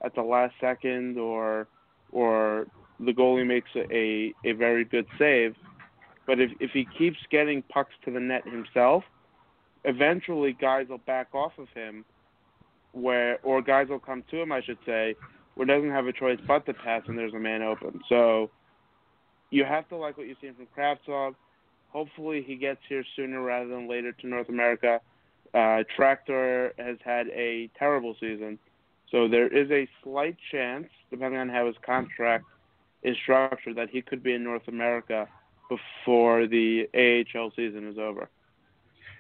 [0.04, 1.66] at the last second or
[2.12, 2.66] or
[3.00, 5.56] the goalie makes a, a, very good save.
[6.26, 9.04] But if if he keeps getting pucks to the net himself,
[9.84, 12.04] eventually guys will back off of him
[12.92, 15.16] where or guys will come to him I should say,
[15.54, 18.00] where doesn't have a choice but to pass and there's a man open.
[18.08, 18.50] So
[19.50, 21.34] you have to like what you've seen from Kravtsov.
[21.90, 25.00] Hopefully he gets here sooner rather than later to North America.
[25.55, 28.59] Uh, Tractor has had a terrible season,
[29.11, 32.44] so there is a slight chance, depending on how his contract
[33.05, 35.28] is structured, that he could be in North America
[35.68, 38.28] before the AHL season is over.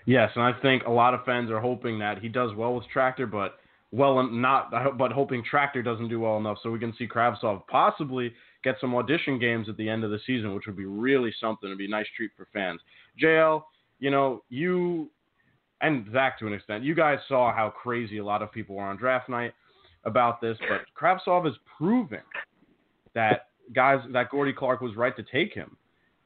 [0.06, 2.84] Yes, and I think a lot of fans are hoping that he does well with
[2.92, 3.58] Tractor, but
[3.92, 8.32] well not but hoping Tractor doesn't do well enough so we can see Kravtsov possibly
[8.64, 11.68] get some audition games at the end of the season, which would be really something.
[11.68, 12.80] It'd be a nice treat for fans.
[13.22, 13.62] JL,
[14.00, 15.10] you know, you
[15.84, 18.84] and Zach to an extent, you guys saw how crazy a lot of people were
[18.84, 19.52] on draft night
[20.04, 22.20] about this, but Kravtsov is proving
[23.14, 25.76] that guys that Gordie Clark was right to take him.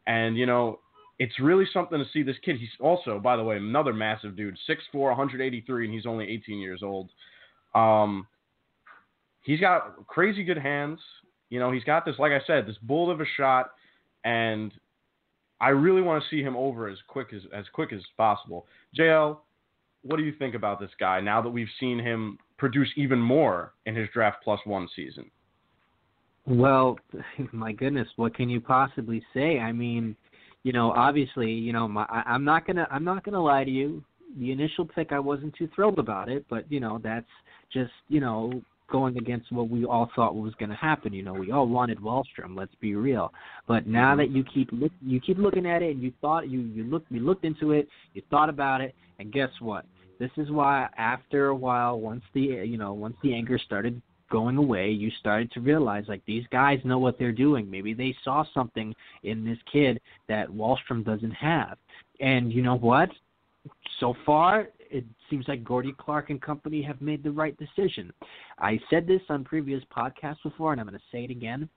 [0.06, 0.80] And, you know,
[1.18, 2.58] it's really something to see this kid.
[2.58, 6.82] He's also, by the way, another massive dude, 6'4, 183, and he's only 18 years
[6.82, 7.10] old.
[7.74, 8.26] Um,
[9.42, 11.00] he's got crazy good hands.
[11.50, 13.70] You know, he's got this, like I said, this bullet of a shot,
[14.24, 14.72] and
[15.60, 18.66] I really want to see him over as quick as as quick as possible.
[18.96, 19.38] JL,
[20.02, 23.72] what do you think about this guy now that we've seen him produce even more
[23.86, 25.30] in his draft plus one season?
[26.46, 26.98] Well,
[27.52, 29.58] my goodness, what can you possibly say?
[29.58, 30.16] I mean,
[30.62, 33.70] you know, obviously, you know, my, I, I'm not gonna I'm not gonna lie to
[33.70, 34.02] you.
[34.38, 37.26] The initial pick, I wasn't too thrilled about it, but you know, that's
[37.72, 41.12] just you know going against what we all thought was going to happen.
[41.12, 42.56] You know, we all wanted Wahlstrom.
[42.56, 43.32] Let's be real.
[43.66, 44.18] But now mm-hmm.
[44.18, 47.10] that you keep look, you keep looking at it, and you thought you you looked
[47.10, 49.84] you looked into it, you thought about it, and guess what?
[50.18, 54.56] This is why after a while, once the you know once the anger started going
[54.56, 57.70] away, you started to realize like these guys know what they're doing.
[57.70, 61.78] Maybe they saw something in this kid that Wahlstrom doesn't have.
[62.20, 63.08] And you know what?
[64.00, 68.12] So far, it seems like Gordie Clark and company have made the right decision.
[68.58, 71.68] I said this on previous podcasts before, and I'm going to say it again.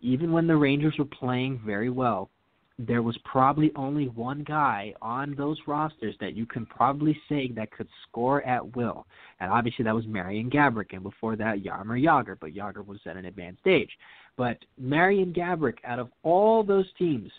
[0.00, 2.30] Even when the Rangers were playing very well,
[2.78, 7.70] there was probably only one guy on those rosters that you can probably say that
[7.70, 9.06] could score at will.
[9.40, 13.16] And obviously that was Marian Gaborik, and before that Jaromir Jagr, but Jagr was at
[13.16, 13.90] an advanced age.
[14.36, 17.30] But Marian Gaborik, out of all those teams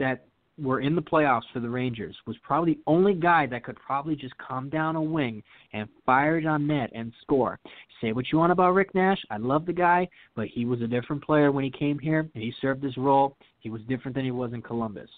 [0.00, 0.26] that
[0.60, 4.16] were in the playoffs for the Rangers was probably the only guy that could probably
[4.16, 5.42] just come down a wing
[5.72, 7.58] and fire it on net and score.
[8.00, 9.18] Say what you want about Rick Nash.
[9.30, 12.42] I love the guy, but he was a different player when he came here and
[12.42, 13.36] he served his role.
[13.60, 15.10] He was different than he was in Columbus.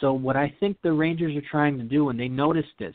[0.00, 2.94] So what I think the Rangers are trying to do and they noticed this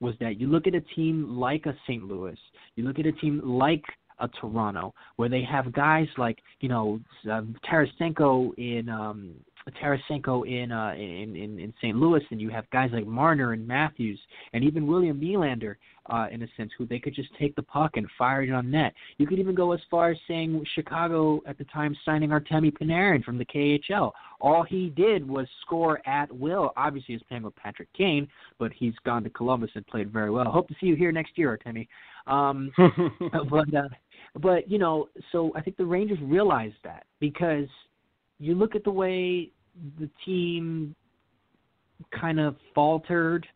[0.00, 2.02] was that you look at a team like a St.
[2.04, 2.38] Louis,
[2.76, 3.84] you look at a team like
[4.20, 9.34] a Toronto, where they have guys like you know uh, Tarasenko in um,
[9.72, 11.96] Tarasenko in, uh, in in in St.
[11.96, 14.18] Louis, and you have guys like Marner and Matthews,
[14.52, 17.96] and even William Nylander, uh, in a sense, who they could just take the puck
[17.96, 18.94] and fire it on net.
[19.18, 23.24] You could even go as far as saying Chicago at the time signing Artemi Panarin
[23.24, 24.12] from the KHL.
[24.40, 26.72] All he did was score at will.
[26.76, 30.50] Obviously, he's playing with Patrick Kane, but he's gone to Columbus and played very well.
[30.50, 31.88] Hope to see you here next year, Artemi.
[32.26, 32.72] Um,
[33.50, 33.88] but uh,
[34.40, 37.68] but you know, so I think the Rangers realized that because
[38.38, 39.50] you look at the way
[39.98, 40.94] the team
[42.18, 43.46] kind of faltered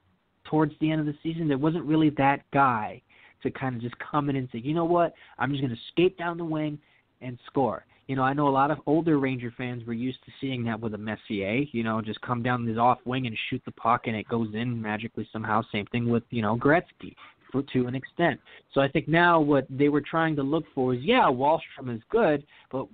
[0.44, 1.48] towards the end of the season.
[1.48, 3.00] There wasn't really that guy
[3.42, 5.80] to kind of just come in and say, you know what, I'm just going to
[5.92, 6.78] skate down the wing
[7.20, 7.84] and score.
[8.08, 10.80] You know, I know a lot of older Ranger fans were used to seeing that
[10.80, 14.02] with a Messier, you know, just come down this off wing and shoot the puck
[14.06, 15.62] and it goes in magically somehow.
[15.72, 17.14] Same thing with, you know, Gretzky
[17.50, 18.40] for, to an extent.
[18.74, 22.02] So I think now what they were trying to look for is, yeah, Wahlstrom is
[22.10, 22.86] good, but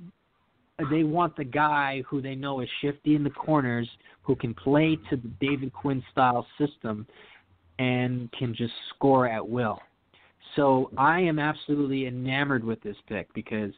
[0.91, 3.89] they want the guy who they know is shifty in the corners,
[4.23, 7.07] who can play to the David Quinn style system,
[7.79, 9.81] and can just score at will.
[10.57, 13.73] So I am absolutely enamored with this pick because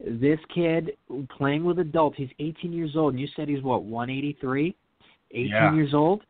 [0.00, 0.92] this kid
[1.36, 4.74] playing with adults, he's 18 years old, and you said he's what 183,
[5.32, 5.74] 18 yeah.
[5.74, 6.22] years old.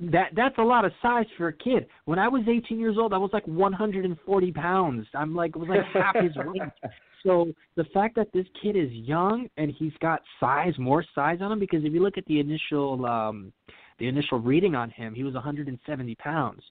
[0.00, 1.86] that that's a lot of size for a kid.
[2.04, 5.06] When I was 18 years old, I was like 140 pounds.
[5.14, 6.62] I'm like it was like half his weight.
[7.24, 11.52] So the fact that this kid is young and he's got size, more size on
[11.52, 13.52] him, because if you look at the initial um
[13.98, 16.62] the initial reading on him, he was 170 pounds,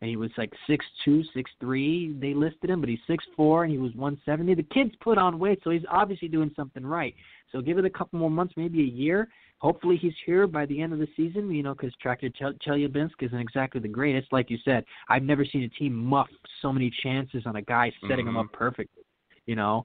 [0.00, 2.16] and he was like six two, six three.
[2.20, 4.54] They listed him, but he's six four and he was 170.
[4.54, 7.14] The kid's put on weight, so he's obviously doing something right.
[7.52, 9.28] So give it a couple more months, maybe a year.
[9.58, 13.38] Hopefully he's here by the end of the season, you know, because Tractor Chelyabinsk isn't
[13.38, 14.30] exactly the greatest.
[14.30, 16.28] Like you said, I've never seen a team muff
[16.60, 18.36] so many chances on a guy setting mm-hmm.
[18.36, 19.04] him up perfectly,
[19.46, 19.84] you know.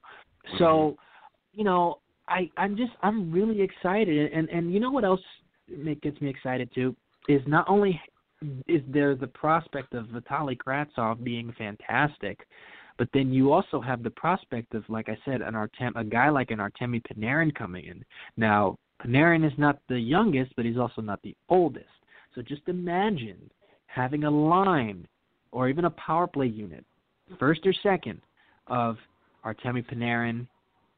[0.58, 1.58] So, mm-hmm.
[1.58, 1.98] you know,
[2.28, 5.20] I I'm just I'm really excited, and and you know what else
[6.02, 6.94] gets me excited too
[7.28, 8.00] is not only
[8.66, 12.40] is there the prospect of Vitaly Kravtsov being fantastic,
[12.98, 16.28] but then you also have the prospect of, like I said, an Artem, a guy
[16.28, 18.04] like an Artemi Panarin coming in.
[18.36, 21.86] Now, Panarin is not the youngest, but he's also not the oldest.
[22.34, 23.50] So just imagine
[23.86, 25.06] having a line
[25.52, 26.84] or even a power play unit,
[27.38, 28.20] first or second,
[28.66, 28.96] of
[29.44, 30.46] Artemi Panarin,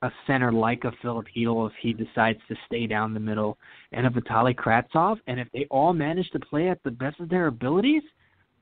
[0.03, 3.57] a center like a Filip Chytil if he decides to stay down the middle,
[3.92, 7.28] and a Vitaly Kravtsov, and if they all manage to play at the best of
[7.28, 8.03] their abilities,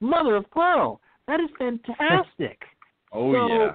[0.01, 2.63] mother of pearl, that is fantastic.
[3.13, 3.73] oh so, yeah.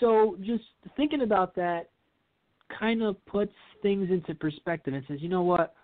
[0.00, 0.64] So just
[0.96, 1.90] thinking about that
[2.78, 3.52] kind of puts
[3.82, 5.74] things into perspective and says, you know what,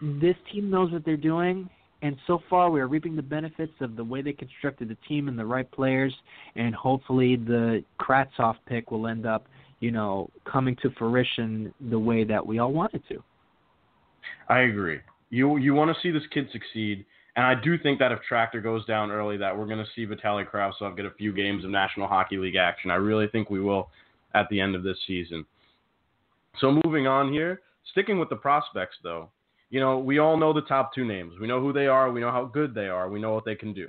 [0.00, 1.68] this team knows what they're doing,
[2.02, 5.28] and so far we are reaping the benefits of the way they constructed the team
[5.28, 6.14] and the right players,
[6.54, 9.46] and hopefully the Kravtsov pick will end up,
[9.80, 13.22] you know, coming to fruition the way that we all wanted to.
[14.48, 15.00] I agree.
[15.30, 18.60] You you want to see this kid succeed, and I do think that if Tractor
[18.60, 21.70] goes down early, that we're going to see Vitaly Kravtsov get a few games of
[21.70, 22.90] National Hockey League action.
[22.90, 23.88] I really think we will
[24.34, 25.44] at the end of this season.
[26.60, 29.30] So moving on here, sticking with the prospects though,
[29.70, 31.34] you know, we all know the top two names.
[31.40, 33.54] We know who they are, we know how good they are, we know what they
[33.54, 33.88] can do.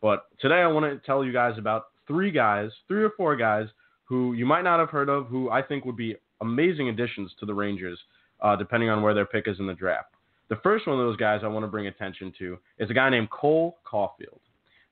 [0.00, 3.66] But today I want to tell you guys about three guys, three or four guys
[4.04, 7.46] who you might not have heard of, who I think would be amazing additions to
[7.46, 7.98] the Rangers,
[8.40, 10.14] uh, depending on where their pick is in the draft.
[10.48, 13.08] The first one of those guys I want to bring attention to is a guy
[13.08, 14.40] named Cole Caufield.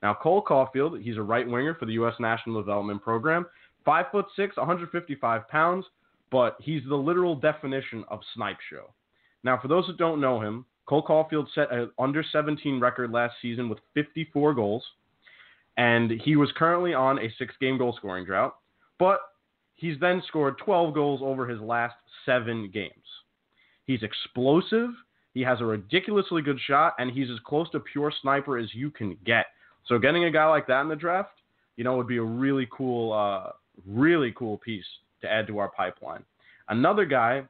[0.03, 2.14] Now, Cole Caufield, he's a right winger for the U.S.
[2.18, 3.45] National Development Program,
[3.85, 5.85] five foot six, 155 pounds,
[6.31, 8.91] but he's the literal definition of snipe show.
[9.43, 13.34] Now, for those that don't know him, Cole Caufield set an under 17 record last
[13.41, 14.84] season with 54 goals,
[15.76, 18.57] and he was currently on a six game goal scoring drought,
[18.99, 19.20] but
[19.74, 21.95] he's then scored 12 goals over his last
[22.26, 22.93] seven games.
[23.86, 24.91] He's explosive,
[25.32, 28.91] he has a ridiculously good shot, and he's as close to pure sniper as you
[28.91, 29.47] can get.
[29.86, 31.41] So, getting a guy like that in the draft,
[31.76, 33.53] you know, would be a really cool, uh,
[33.86, 34.84] really cool piece
[35.22, 36.24] to add to our pipeline.
[36.68, 37.45] Another guy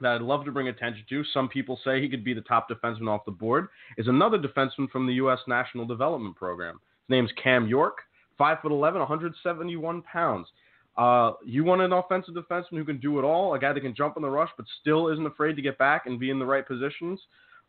[0.00, 2.68] that I'd love to bring attention to, some people say he could be the top
[2.68, 5.38] defenseman off the board, is another defenseman from the U.S.
[5.46, 6.74] National Development Program.
[6.74, 7.98] His name's Cam York,
[8.38, 10.48] 5'11, 171 pounds.
[10.96, 13.94] Uh, you want an offensive defenseman who can do it all, a guy that can
[13.94, 16.46] jump in the rush but still isn't afraid to get back and be in the
[16.46, 17.20] right positions.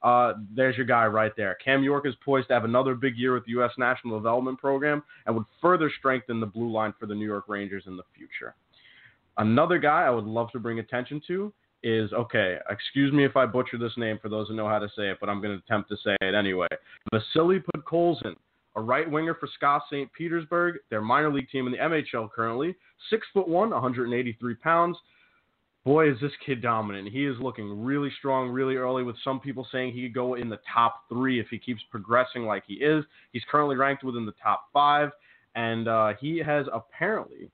[0.03, 1.57] Uh, there's your guy right there.
[1.63, 3.71] Cam York is poised to have another big year with the U.S.
[3.77, 7.83] National Development Program and would further strengthen the blue line for the New York Rangers
[7.87, 8.55] in the future.
[9.37, 11.51] Another guy I would love to bring attention to
[11.83, 12.57] is okay.
[12.69, 15.17] Excuse me if I butcher this name for those who know how to say it,
[15.19, 16.67] but I'm going to attempt to say it anyway.
[17.11, 18.35] Vasily Podkolzin,
[18.75, 20.11] a right winger for SKA St.
[20.13, 22.75] Petersburg, their minor league team in the MHL currently,
[23.09, 24.97] six foot one, 183 pounds.
[25.85, 27.07] Boy, is this kid dominant.
[27.07, 30.49] He is looking really strong really early, with some people saying he could go in
[30.49, 33.05] the top three if he keeps progressing like he is.
[33.31, 35.11] He's currently ranked within the top five,
[35.55, 37.49] and uh, he has apparently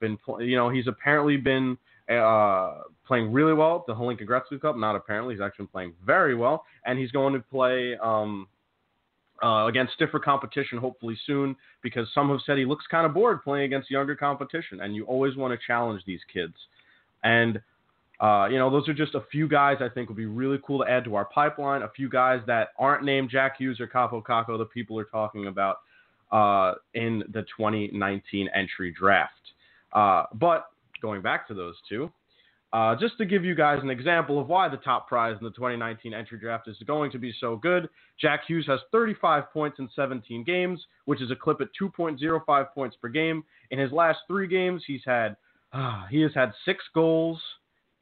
[0.00, 4.76] been, you know, he's apparently been uh, playing really well the Hlinka Gretzky Cup.
[4.76, 8.46] Not apparently, he's actually playing very well, and he's going to play um,
[9.42, 13.42] uh, against stiffer competition hopefully soon because some have said he looks kind of bored
[13.42, 16.54] playing against younger competition, and you always want to challenge these kids.
[17.22, 17.60] And
[18.20, 20.84] uh, you know, those are just a few guys I think would be really cool
[20.84, 21.82] to add to our pipeline.
[21.82, 25.46] A few guys that aren't named Jack Hughes or Kaapo Kakko, the people are talking
[25.46, 25.78] about
[26.32, 29.32] uh, in the 2019 entry draft.
[29.92, 30.66] Uh, but
[31.00, 32.10] going back to those two,
[32.72, 35.52] uh, just to give you guys an example of why the top prize in the
[35.52, 37.88] 2019 entry draft is going to be so good,
[38.20, 42.96] Jack Hughes has 35 points in 17 games, which is a clip at 2.05 points
[43.00, 43.42] per game.
[43.70, 45.36] In his last three games, he's had
[45.72, 47.40] uh, he has had six goals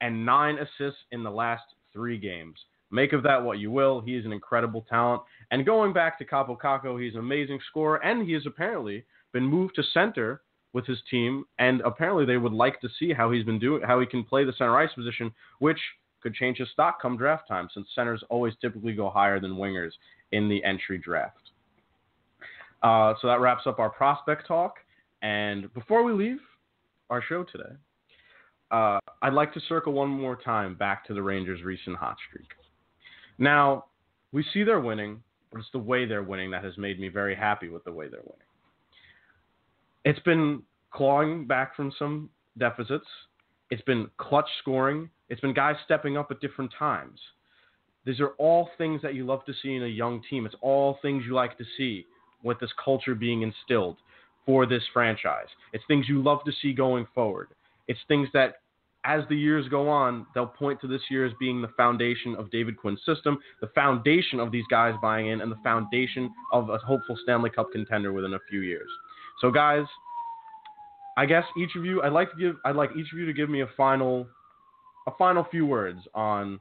[0.00, 2.56] and nine assists in the last three games.
[2.90, 4.00] Make of that what you will.
[4.00, 5.22] He is an incredible talent.
[5.50, 9.44] And going back to Kaapo Kakko, he's an amazing scorer, and he has apparently been
[9.44, 10.42] moved to center
[10.76, 13.98] with his team, and apparently they would like to see how he's been doing, how
[13.98, 15.78] he can play the center ice position, which
[16.20, 19.92] could change his stock come draft time, since centers always typically go higher than wingers
[20.32, 21.50] in the entry draft.
[22.82, 24.74] Uh, so that wraps up our prospect talk.
[25.22, 26.40] And before we leave
[27.08, 27.72] our show today,
[28.70, 32.50] uh, I'd like to circle one more time back to the Rangers' recent hot streak.
[33.38, 33.86] Now,
[34.30, 37.34] we see they're winning, but it's the way they're winning that has made me very
[37.34, 38.45] happy with the way they're winning.
[40.06, 43.06] It's been clawing back from some deficits.
[43.70, 45.10] It's been clutch scoring.
[45.28, 47.18] It's been guys stepping up at different times.
[48.04, 50.46] These are all things that you love to see in a young team.
[50.46, 52.06] It's all things you like to see
[52.44, 53.96] with this culture being instilled
[54.46, 55.48] for this franchise.
[55.72, 57.48] It's things you love to see going forward.
[57.88, 58.60] It's things that,
[59.04, 62.52] as the years go on, they'll point to this year as being the foundation of
[62.52, 66.78] David Quinn's system, the foundation of these guys buying in, and the foundation of a
[66.78, 68.88] hopeful Stanley Cup contender within a few years.
[69.40, 69.84] So, guys,
[71.16, 73.32] I guess each of you, I'd like to give, I'd like each of you to
[73.32, 74.26] give me a final,
[75.06, 76.60] a final few words on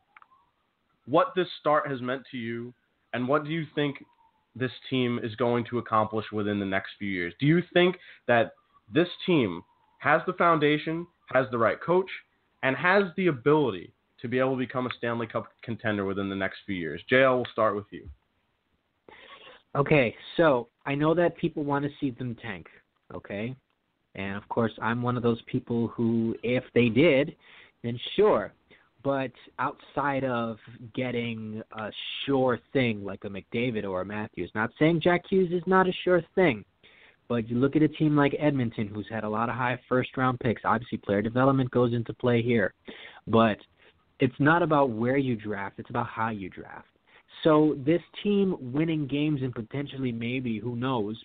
[1.06, 2.74] what this start has meant to you,
[3.14, 3.98] and what do you think
[4.56, 7.34] this team is going to accomplish within the next few years.
[7.40, 7.98] Do you think
[8.28, 8.54] that
[8.94, 9.62] this team
[10.00, 12.10] has the foundation, has the right coach,
[12.64, 16.36] and has the ability to be able to become a Stanley Cup contender within the
[16.36, 17.02] next few years?
[17.12, 18.08] JL, we'll start with you.
[19.76, 22.68] Okay, so I know that people want to see them tank,
[23.14, 23.56] okay?
[24.16, 27.36] And of course, I'm one of those people who, if they did,
[27.84, 28.54] then sure,
[29.04, 30.58] but outside of
[30.96, 31.92] getting a
[32.26, 35.94] sure thing like a McDavid or a Matthews, not saying Jack Hughes is not a
[36.04, 36.66] sure thing,
[37.28, 40.16] but you look at a team like Edmonton, who's had a lot of high first
[40.18, 40.62] round picks.
[40.66, 42.74] Obviously, player development goes into play here,
[43.28, 43.58] but
[44.20, 46.88] it's not about where you draft, it's about how you draft.
[47.44, 51.18] So this team winning games and potentially maybe who knows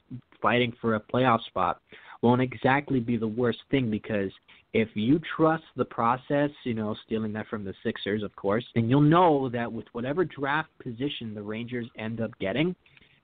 [0.43, 1.81] fighting for a playoff spot
[2.23, 4.31] won't exactly be the worst thing because
[4.73, 8.89] if you trust the process, you know, stealing that from the Sixers, of course, then
[8.89, 12.75] you'll know that with whatever draft position the Rangers end up getting,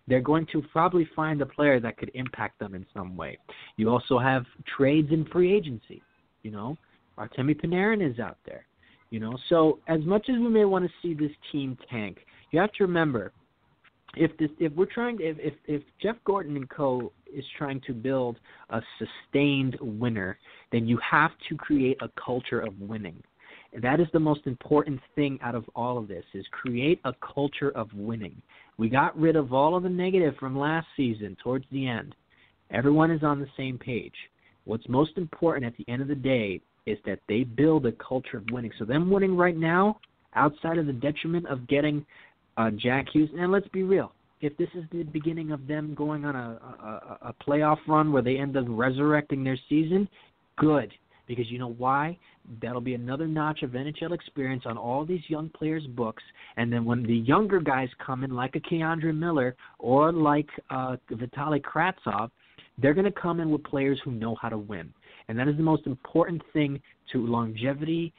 [0.09, 3.39] they're going to probably find a player that could impact them in some way.
[3.77, 4.45] You also have
[4.77, 6.03] trades and free agency.
[6.43, 6.77] You know,
[7.19, 8.67] Artemi Panarin is out there.
[9.11, 12.19] You know, so as much as we may want to see this team tank,
[12.57, 13.33] you have to remember
[14.17, 17.83] if this if we're trying to, if if, if Jeff Gorton and Co is trying
[17.87, 18.39] to build
[18.71, 20.39] a sustained winner,
[20.73, 23.23] then you have to create a culture of winning.
[23.75, 27.13] And that is the most important thing out of all of this is create a
[27.35, 28.41] culture of winning.
[28.79, 32.15] We got rid of all of the negative from last season towards the end.
[32.71, 34.15] Everyone is on the same page.
[34.65, 38.39] What's most important at the end of the day is that they build a culture
[38.39, 38.73] of winning.
[38.79, 40.01] So them winning right now,
[40.37, 42.07] outside of the detriment of getting
[42.57, 46.25] uh, Jack Hughes, and let's be real, if this is the beginning of them going
[46.25, 50.09] on a, a, a playoff run where they end up resurrecting their season,
[50.57, 50.93] good.
[51.27, 52.17] Because you know why?
[52.63, 56.23] That'll be another notch of NHL experience on all these young players' books.
[56.57, 60.97] And then when the younger guys come in, like a K'Andre Miller or like uh,
[61.11, 62.31] Vitaly Kravtsov,
[62.79, 64.93] they're going to come in with players who know how to win.
[65.29, 66.81] And that is the most important thing
[67.13, 68.13] to longevity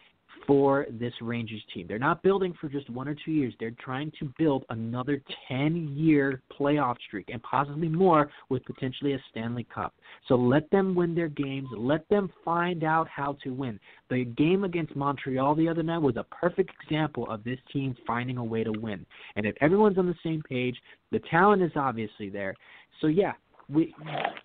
[0.47, 1.85] for this Rangers team.
[1.87, 3.53] They're not building for just one or two years.
[3.59, 9.19] They're trying to build another 10 year playoff streak and possibly more with potentially a
[9.29, 9.93] Stanley Cup.
[10.27, 11.67] So let them win their games.
[11.75, 13.79] Let them find out how to win.
[14.09, 18.37] The game against Montreal the other night was a perfect example of this team finding
[18.37, 19.05] a way to win.
[19.35, 20.77] And if everyone's on the same page,
[21.11, 22.55] the talent is obviously there.
[23.01, 23.33] So, yeah,
[23.69, 23.93] we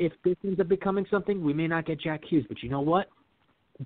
[0.00, 2.80] if this ends up becoming something, we may not get Jack Hughes, but you know
[2.80, 3.08] what?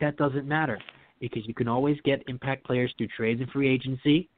[0.01, 0.79] That doesn't matter
[1.21, 4.29] because you can always get impact players through trades and free agency,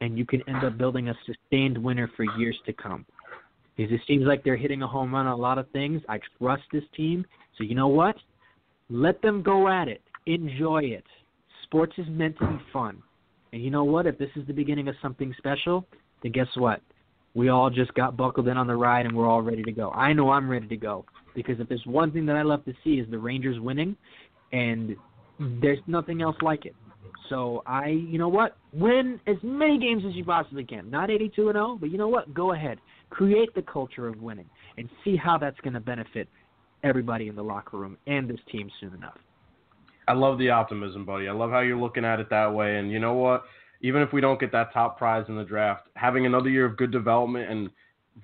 [0.00, 3.04] and you can end up building a sustained winner for years to come.
[3.76, 6.02] Because it seems like they're hitting a home run on a lot of things.
[6.08, 7.26] I trust this team.
[7.58, 8.16] So you know what?
[8.88, 10.02] Let them go at it.
[10.26, 11.04] Enjoy it.
[11.64, 13.02] Sports is meant to be fun.
[13.52, 14.06] And you know what?
[14.06, 15.86] If this is the beginning of something special,
[16.22, 16.80] then guess what?
[17.34, 19.90] We all just got buckled in on the ride and we're all ready to go.
[19.90, 21.04] I know I'm ready to go.
[21.34, 23.94] Because if there's one thing that I love to see is the Rangers winning
[24.52, 24.96] and
[25.38, 26.74] there's nothing else like it.
[27.28, 30.90] So I, you know what, win as many games as you possibly can.
[30.90, 32.78] Not 82 and 0, but you know what, go ahead,
[33.10, 36.28] create the culture of winning, and see how that's going to benefit
[36.84, 39.18] everybody in the locker room and this team soon enough.
[40.08, 41.26] I love the optimism, buddy.
[41.26, 42.78] I love how you're looking at it that way.
[42.78, 43.42] And you know what?
[43.80, 46.76] Even if we don't get that top prize in the draft, having another year of
[46.76, 47.70] good development and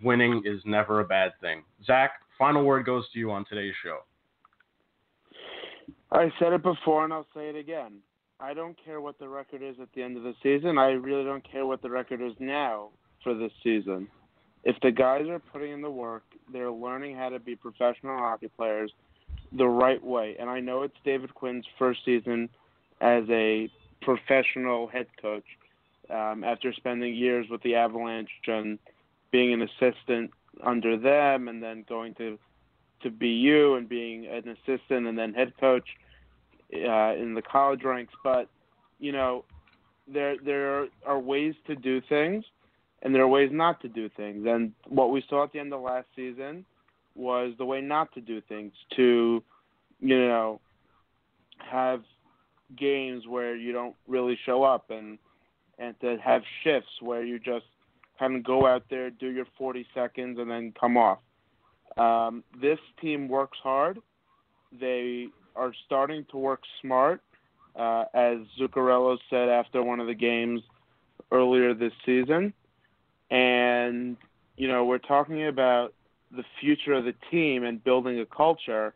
[0.03, 1.63] winning is never a bad thing.
[1.85, 3.99] Zach, final word goes to you on today's show.
[6.13, 8.01] I said it before and I'll say it again.
[8.39, 10.77] I don't care what the record is at the end of the season.
[10.77, 12.91] I really don't care what the record is now
[13.23, 14.09] for this season.
[14.65, 18.51] If the guys are putting in the work, they're learning how to be professional hockey
[18.57, 18.93] players
[19.53, 20.37] the right way.
[20.39, 22.49] And I know it's David Quinn's first season
[23.01, 23.71] as a
[24.03, 25.45] professional head coach
[26.11, 28.79] um, after spending years with the Avalanche and
[29.31, 30.31] being an assistant
[30.63, 32.39] under them and then going to
[33.03, 35.87] to BU and being an assistant and then head coach
[36.75, 38.13] uh, in the college ranks.
[38.23, 38.49] But
[38.99, 39.45] you know,
[40.07, 42.45] there there are ways to do things,
[43.03, 44.47] and there are ways not to do things.
[44.49, 46.65] And what we saw at the end of last season
[47.15, 48.73] was the way not to do things.
[48.97, 49.43] To
[50.01, 50.61] you know,
[51.59, 52.03] have
[52.77, 55.19] games where you don't really show up and
[55.79, 57.67] and to have shifts where you just
[58.19, 61.19] kind of go out there, do your 40 seconds, and then come off.
[61.97, 63.99] Um, this team works hard.
[64.79, 67.21] They are starting to work smart,
[67.77, 70.63] uh, as Zuccarello said after one of the games
[71.31, 72.53] earlier this season.
[73.31, 74.17] And,
[74.57, 75.95] you know, we're talking about
[76.31, 78.95] the future of the team and building a culture.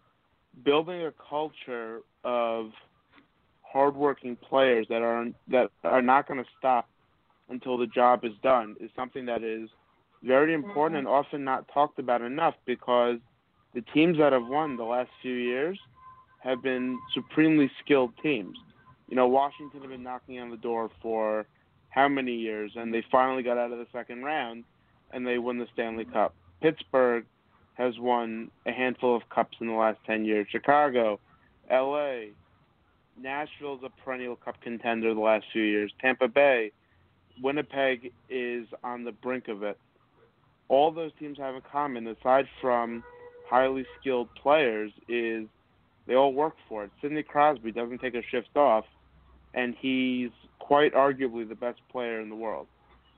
[0.65, 2.71] Building a culture of
[3.63, 6.89] hardworking players that are that are not going to stop
[7.51, 9.69] until the job is done is something that is
[10.27, 11.07] very important mm-hmm.
[11.07, 13.19] and often not talked about enough because
[13.75, 15.79] the teams that have won the last few years
[16.41, 18.57] have been supremely skilled teams.
[19.09, 21.47] You know, Washington have been knocking on the door for
[21.91, 24.65] how many years, and they finally got out of the second round
[25.13, 26.35] and they won the Stanley Cup.
[26.61, 27.25] Pittsburgh
[27.75, 30.47] has won a handful of cups in the last 10 years.
[30.51, 31.21] Chicago,
[31.71, 32.33] LA,
[33.21, 35.93] Nashville's a perennial cup contender the last few years.
[36.01, 36.73] Tampa Bay,
[37.41, 39.79] Winnipeg is on the brink of it
[40.69, 43.05] all those teams have in common, aside from
[43.49, 45.47] highly skilled players, is
[46.07, 46.91] they all work for it.
[47.01, 48.85] Sidney Crosby doesn't take a shift off,
[49.55, 52.67] and he's quite arguably the best player in the world.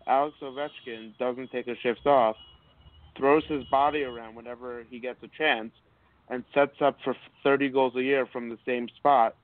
[0.06, 2.36] Alex Ovechkin doesn't take a shift off,
[3.16, 5.72] throws his body around whenever he gets a chance,
[6.28, 9.34] and sets up for 30 goals a year from the same spot.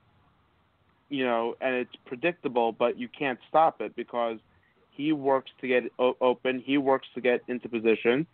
[1.09, 4.39] You know, and it's predictable, but you can't stop it because–
[4.95, 6.63] he works to get open.
[6.65, 8.25] He works to get into position,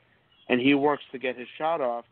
[0.49, 2.05] and he works to get his shot off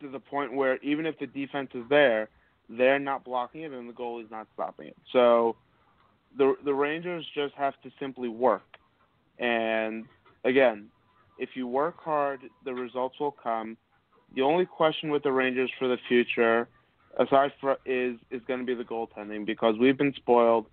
[0.00, 2.28] to the point where even if the defense is there,
[2.68, 4.96] they're not blocking it, and the goalie's not stopping it.
[5.12, 5.56] So
[6.36, 8.76] the the Rangers just have to simply work.
[9.38, 10.04] And
[10.44, 10.88] again,
[11.38, 13.76] if you work hard, the results will come.
[14.34, 16.68] The only question with the Rangers for the future,
[17.18, 20.66] aside from is is going to be the goaltending because we've been spoiled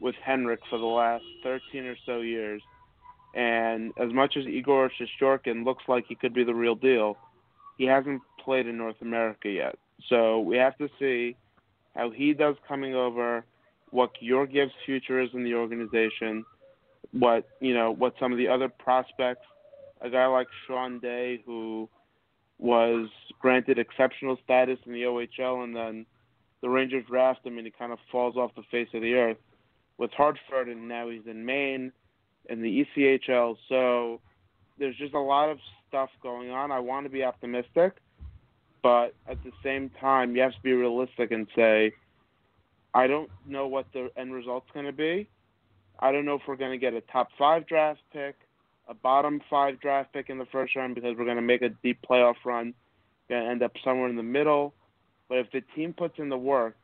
[0.00, 2.62] with Henrik for the last 13 or so years.
[3.34, 7.16] And as much as Igor Shesterkin looks like he could be the real deal,
[7.78, 9.78] he hasn't played in North America yet.
[10.08, 11.36] So we have to see
[11.94, 13.44] how he does coming over,
[13.90, 16.44] what Georgiev's future is in the organization,
[17.12, 19.46] what you know, what some of the other prospects,
[20.00, 21.88] a guy like Sean Day who
[22.58, 23.08] was
[23.40, 26.06] granted exceptional status in the OHL and then
[26.60, 29.38] the Rangers draft him and he kind of falls off the face of the earth
[30.00, 31.92] with Hartford, and now he's in Maine
[32.48, 33.56] in the ECHL.
[33.68, 34.20] So
[34.78, 36.72] there's just a lot of stuff going on.
[36.72, 37.98] I want to be optimistic,
[38.82, 41.92] but at the same time, you have to be realistic and say,
[42.94, 45.28] I don't know what the end result's going to be.
[45.98, 48.36] I don't know if we're going to get a top five draft pick,
[48.88, 51.68] a bottom five draft pick in the first round because we're going to make a
[51.68, 52.72] deep playoff run,
[53.28, 54.72] going to end up somewhere in the middle.
[55.28, 56.74] But if the team puts in the work,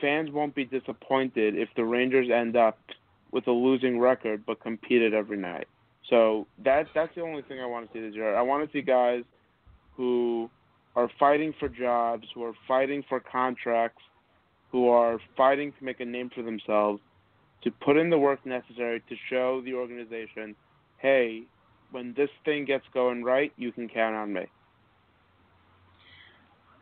[0.00, 2.78] fans won't be disappointed if the Rangers end up
[3.30, 5.68] with a losing record but competed every night.
[6.08, 8.34] So that that's the only thing I want to see this year.
[8.34, 9.24] I want to see guys
[9.96, 10.48] who
[10.96, 14.02] are fighting for jobs, who are fighting for contracts,
[14.70, 17.00] who are fighting to make a name for themselves,
[17.62, 20.54] to put in the work necessary to show the organization,
[20.98, 21.42] hey,
[21.90, 24.46] when this thing gets going right, you can count on me.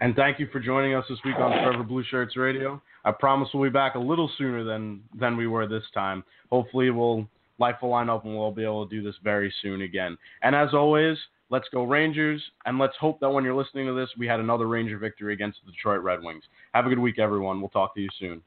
[0.01, 2.81] And thank you for joining us this week on Forever Blue Shirts Radio.
[3.05, 6.23] I promise we'll be back a little sooner than than we were this time.
[6.51, 7.27] Hopefully, we'll
[7.59, 10.19] life will line up and we'll be able to do this very soon again.
[10.43, 11.17] And as always,
[11.49, 14.67] let's go Rangers, and let's hope that when you're listening to this, we had another
[14.67, 16.45] Ranger victory against the Detroit Red Wings.
[16.75, 17.61] Have a good week, everyone.
[17.61, 18.43] We'll talk to you soon.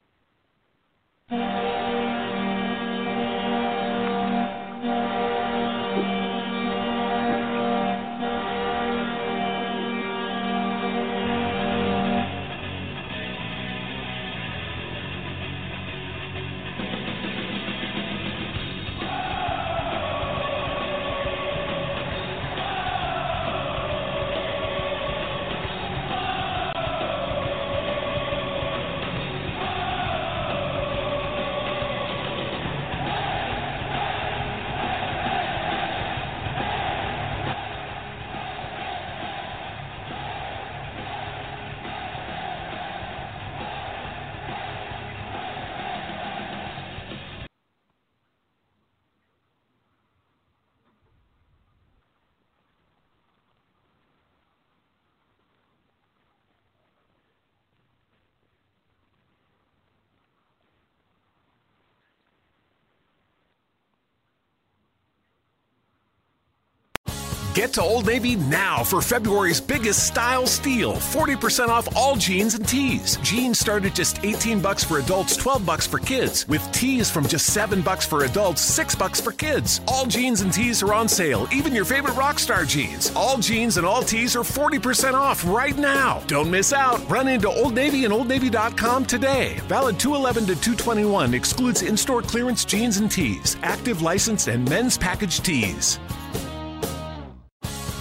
[67.54, 70.94] Get to Old Navy now for February's biggest style steal.
[70.94, 73.18] 40% off all jeans and tees.
[73.18, 77.28] Jeans start at just 18 bucks for adults, 12 bucks for kids, with tees from
[77.28, 79.82] just 7 bucks for adults, 6 bucks for kids.
[79.88, 83.12] All jeans and tees are on sale, even your favorite Rockstar jeans.
[83.16, 86.22] All jeans and all tees are 40% off right now.
[86.28, 87.08] Don't miss out.
[87.10, 89.60] Run into Old Navy and Old OldNavy.com today.
[89.68, 95.40] Valid 211 to 221 excludes in-store clearance jeans and tees, active license and men's package
[95.40, 96.00] tees.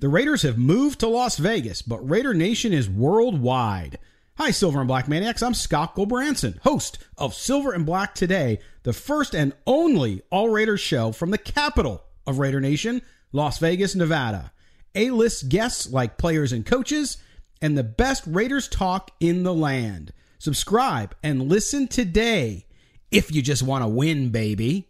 [0.00, 3.98] The Raiders have moved to Las Vegas, but Raider Nation is worldwide.
[4.38, 5.42] Hi, Silver and Black Maniacs.
[5.42, 10.80] I'm Scott Gulbransen, host of Silver and Black Today, the first and only All Raiders
[10.80, 14.52] show from the capital of Raider Nation, Las Vegas, Nevada.
[14.94, 17.18] A list guests like players and coaches,
[17.60, 20.14] and the best Raiders talk in the land.
[20.38, 22.64] Subscribe and listen today
[23.10, 24.89] if you just want to win, baby.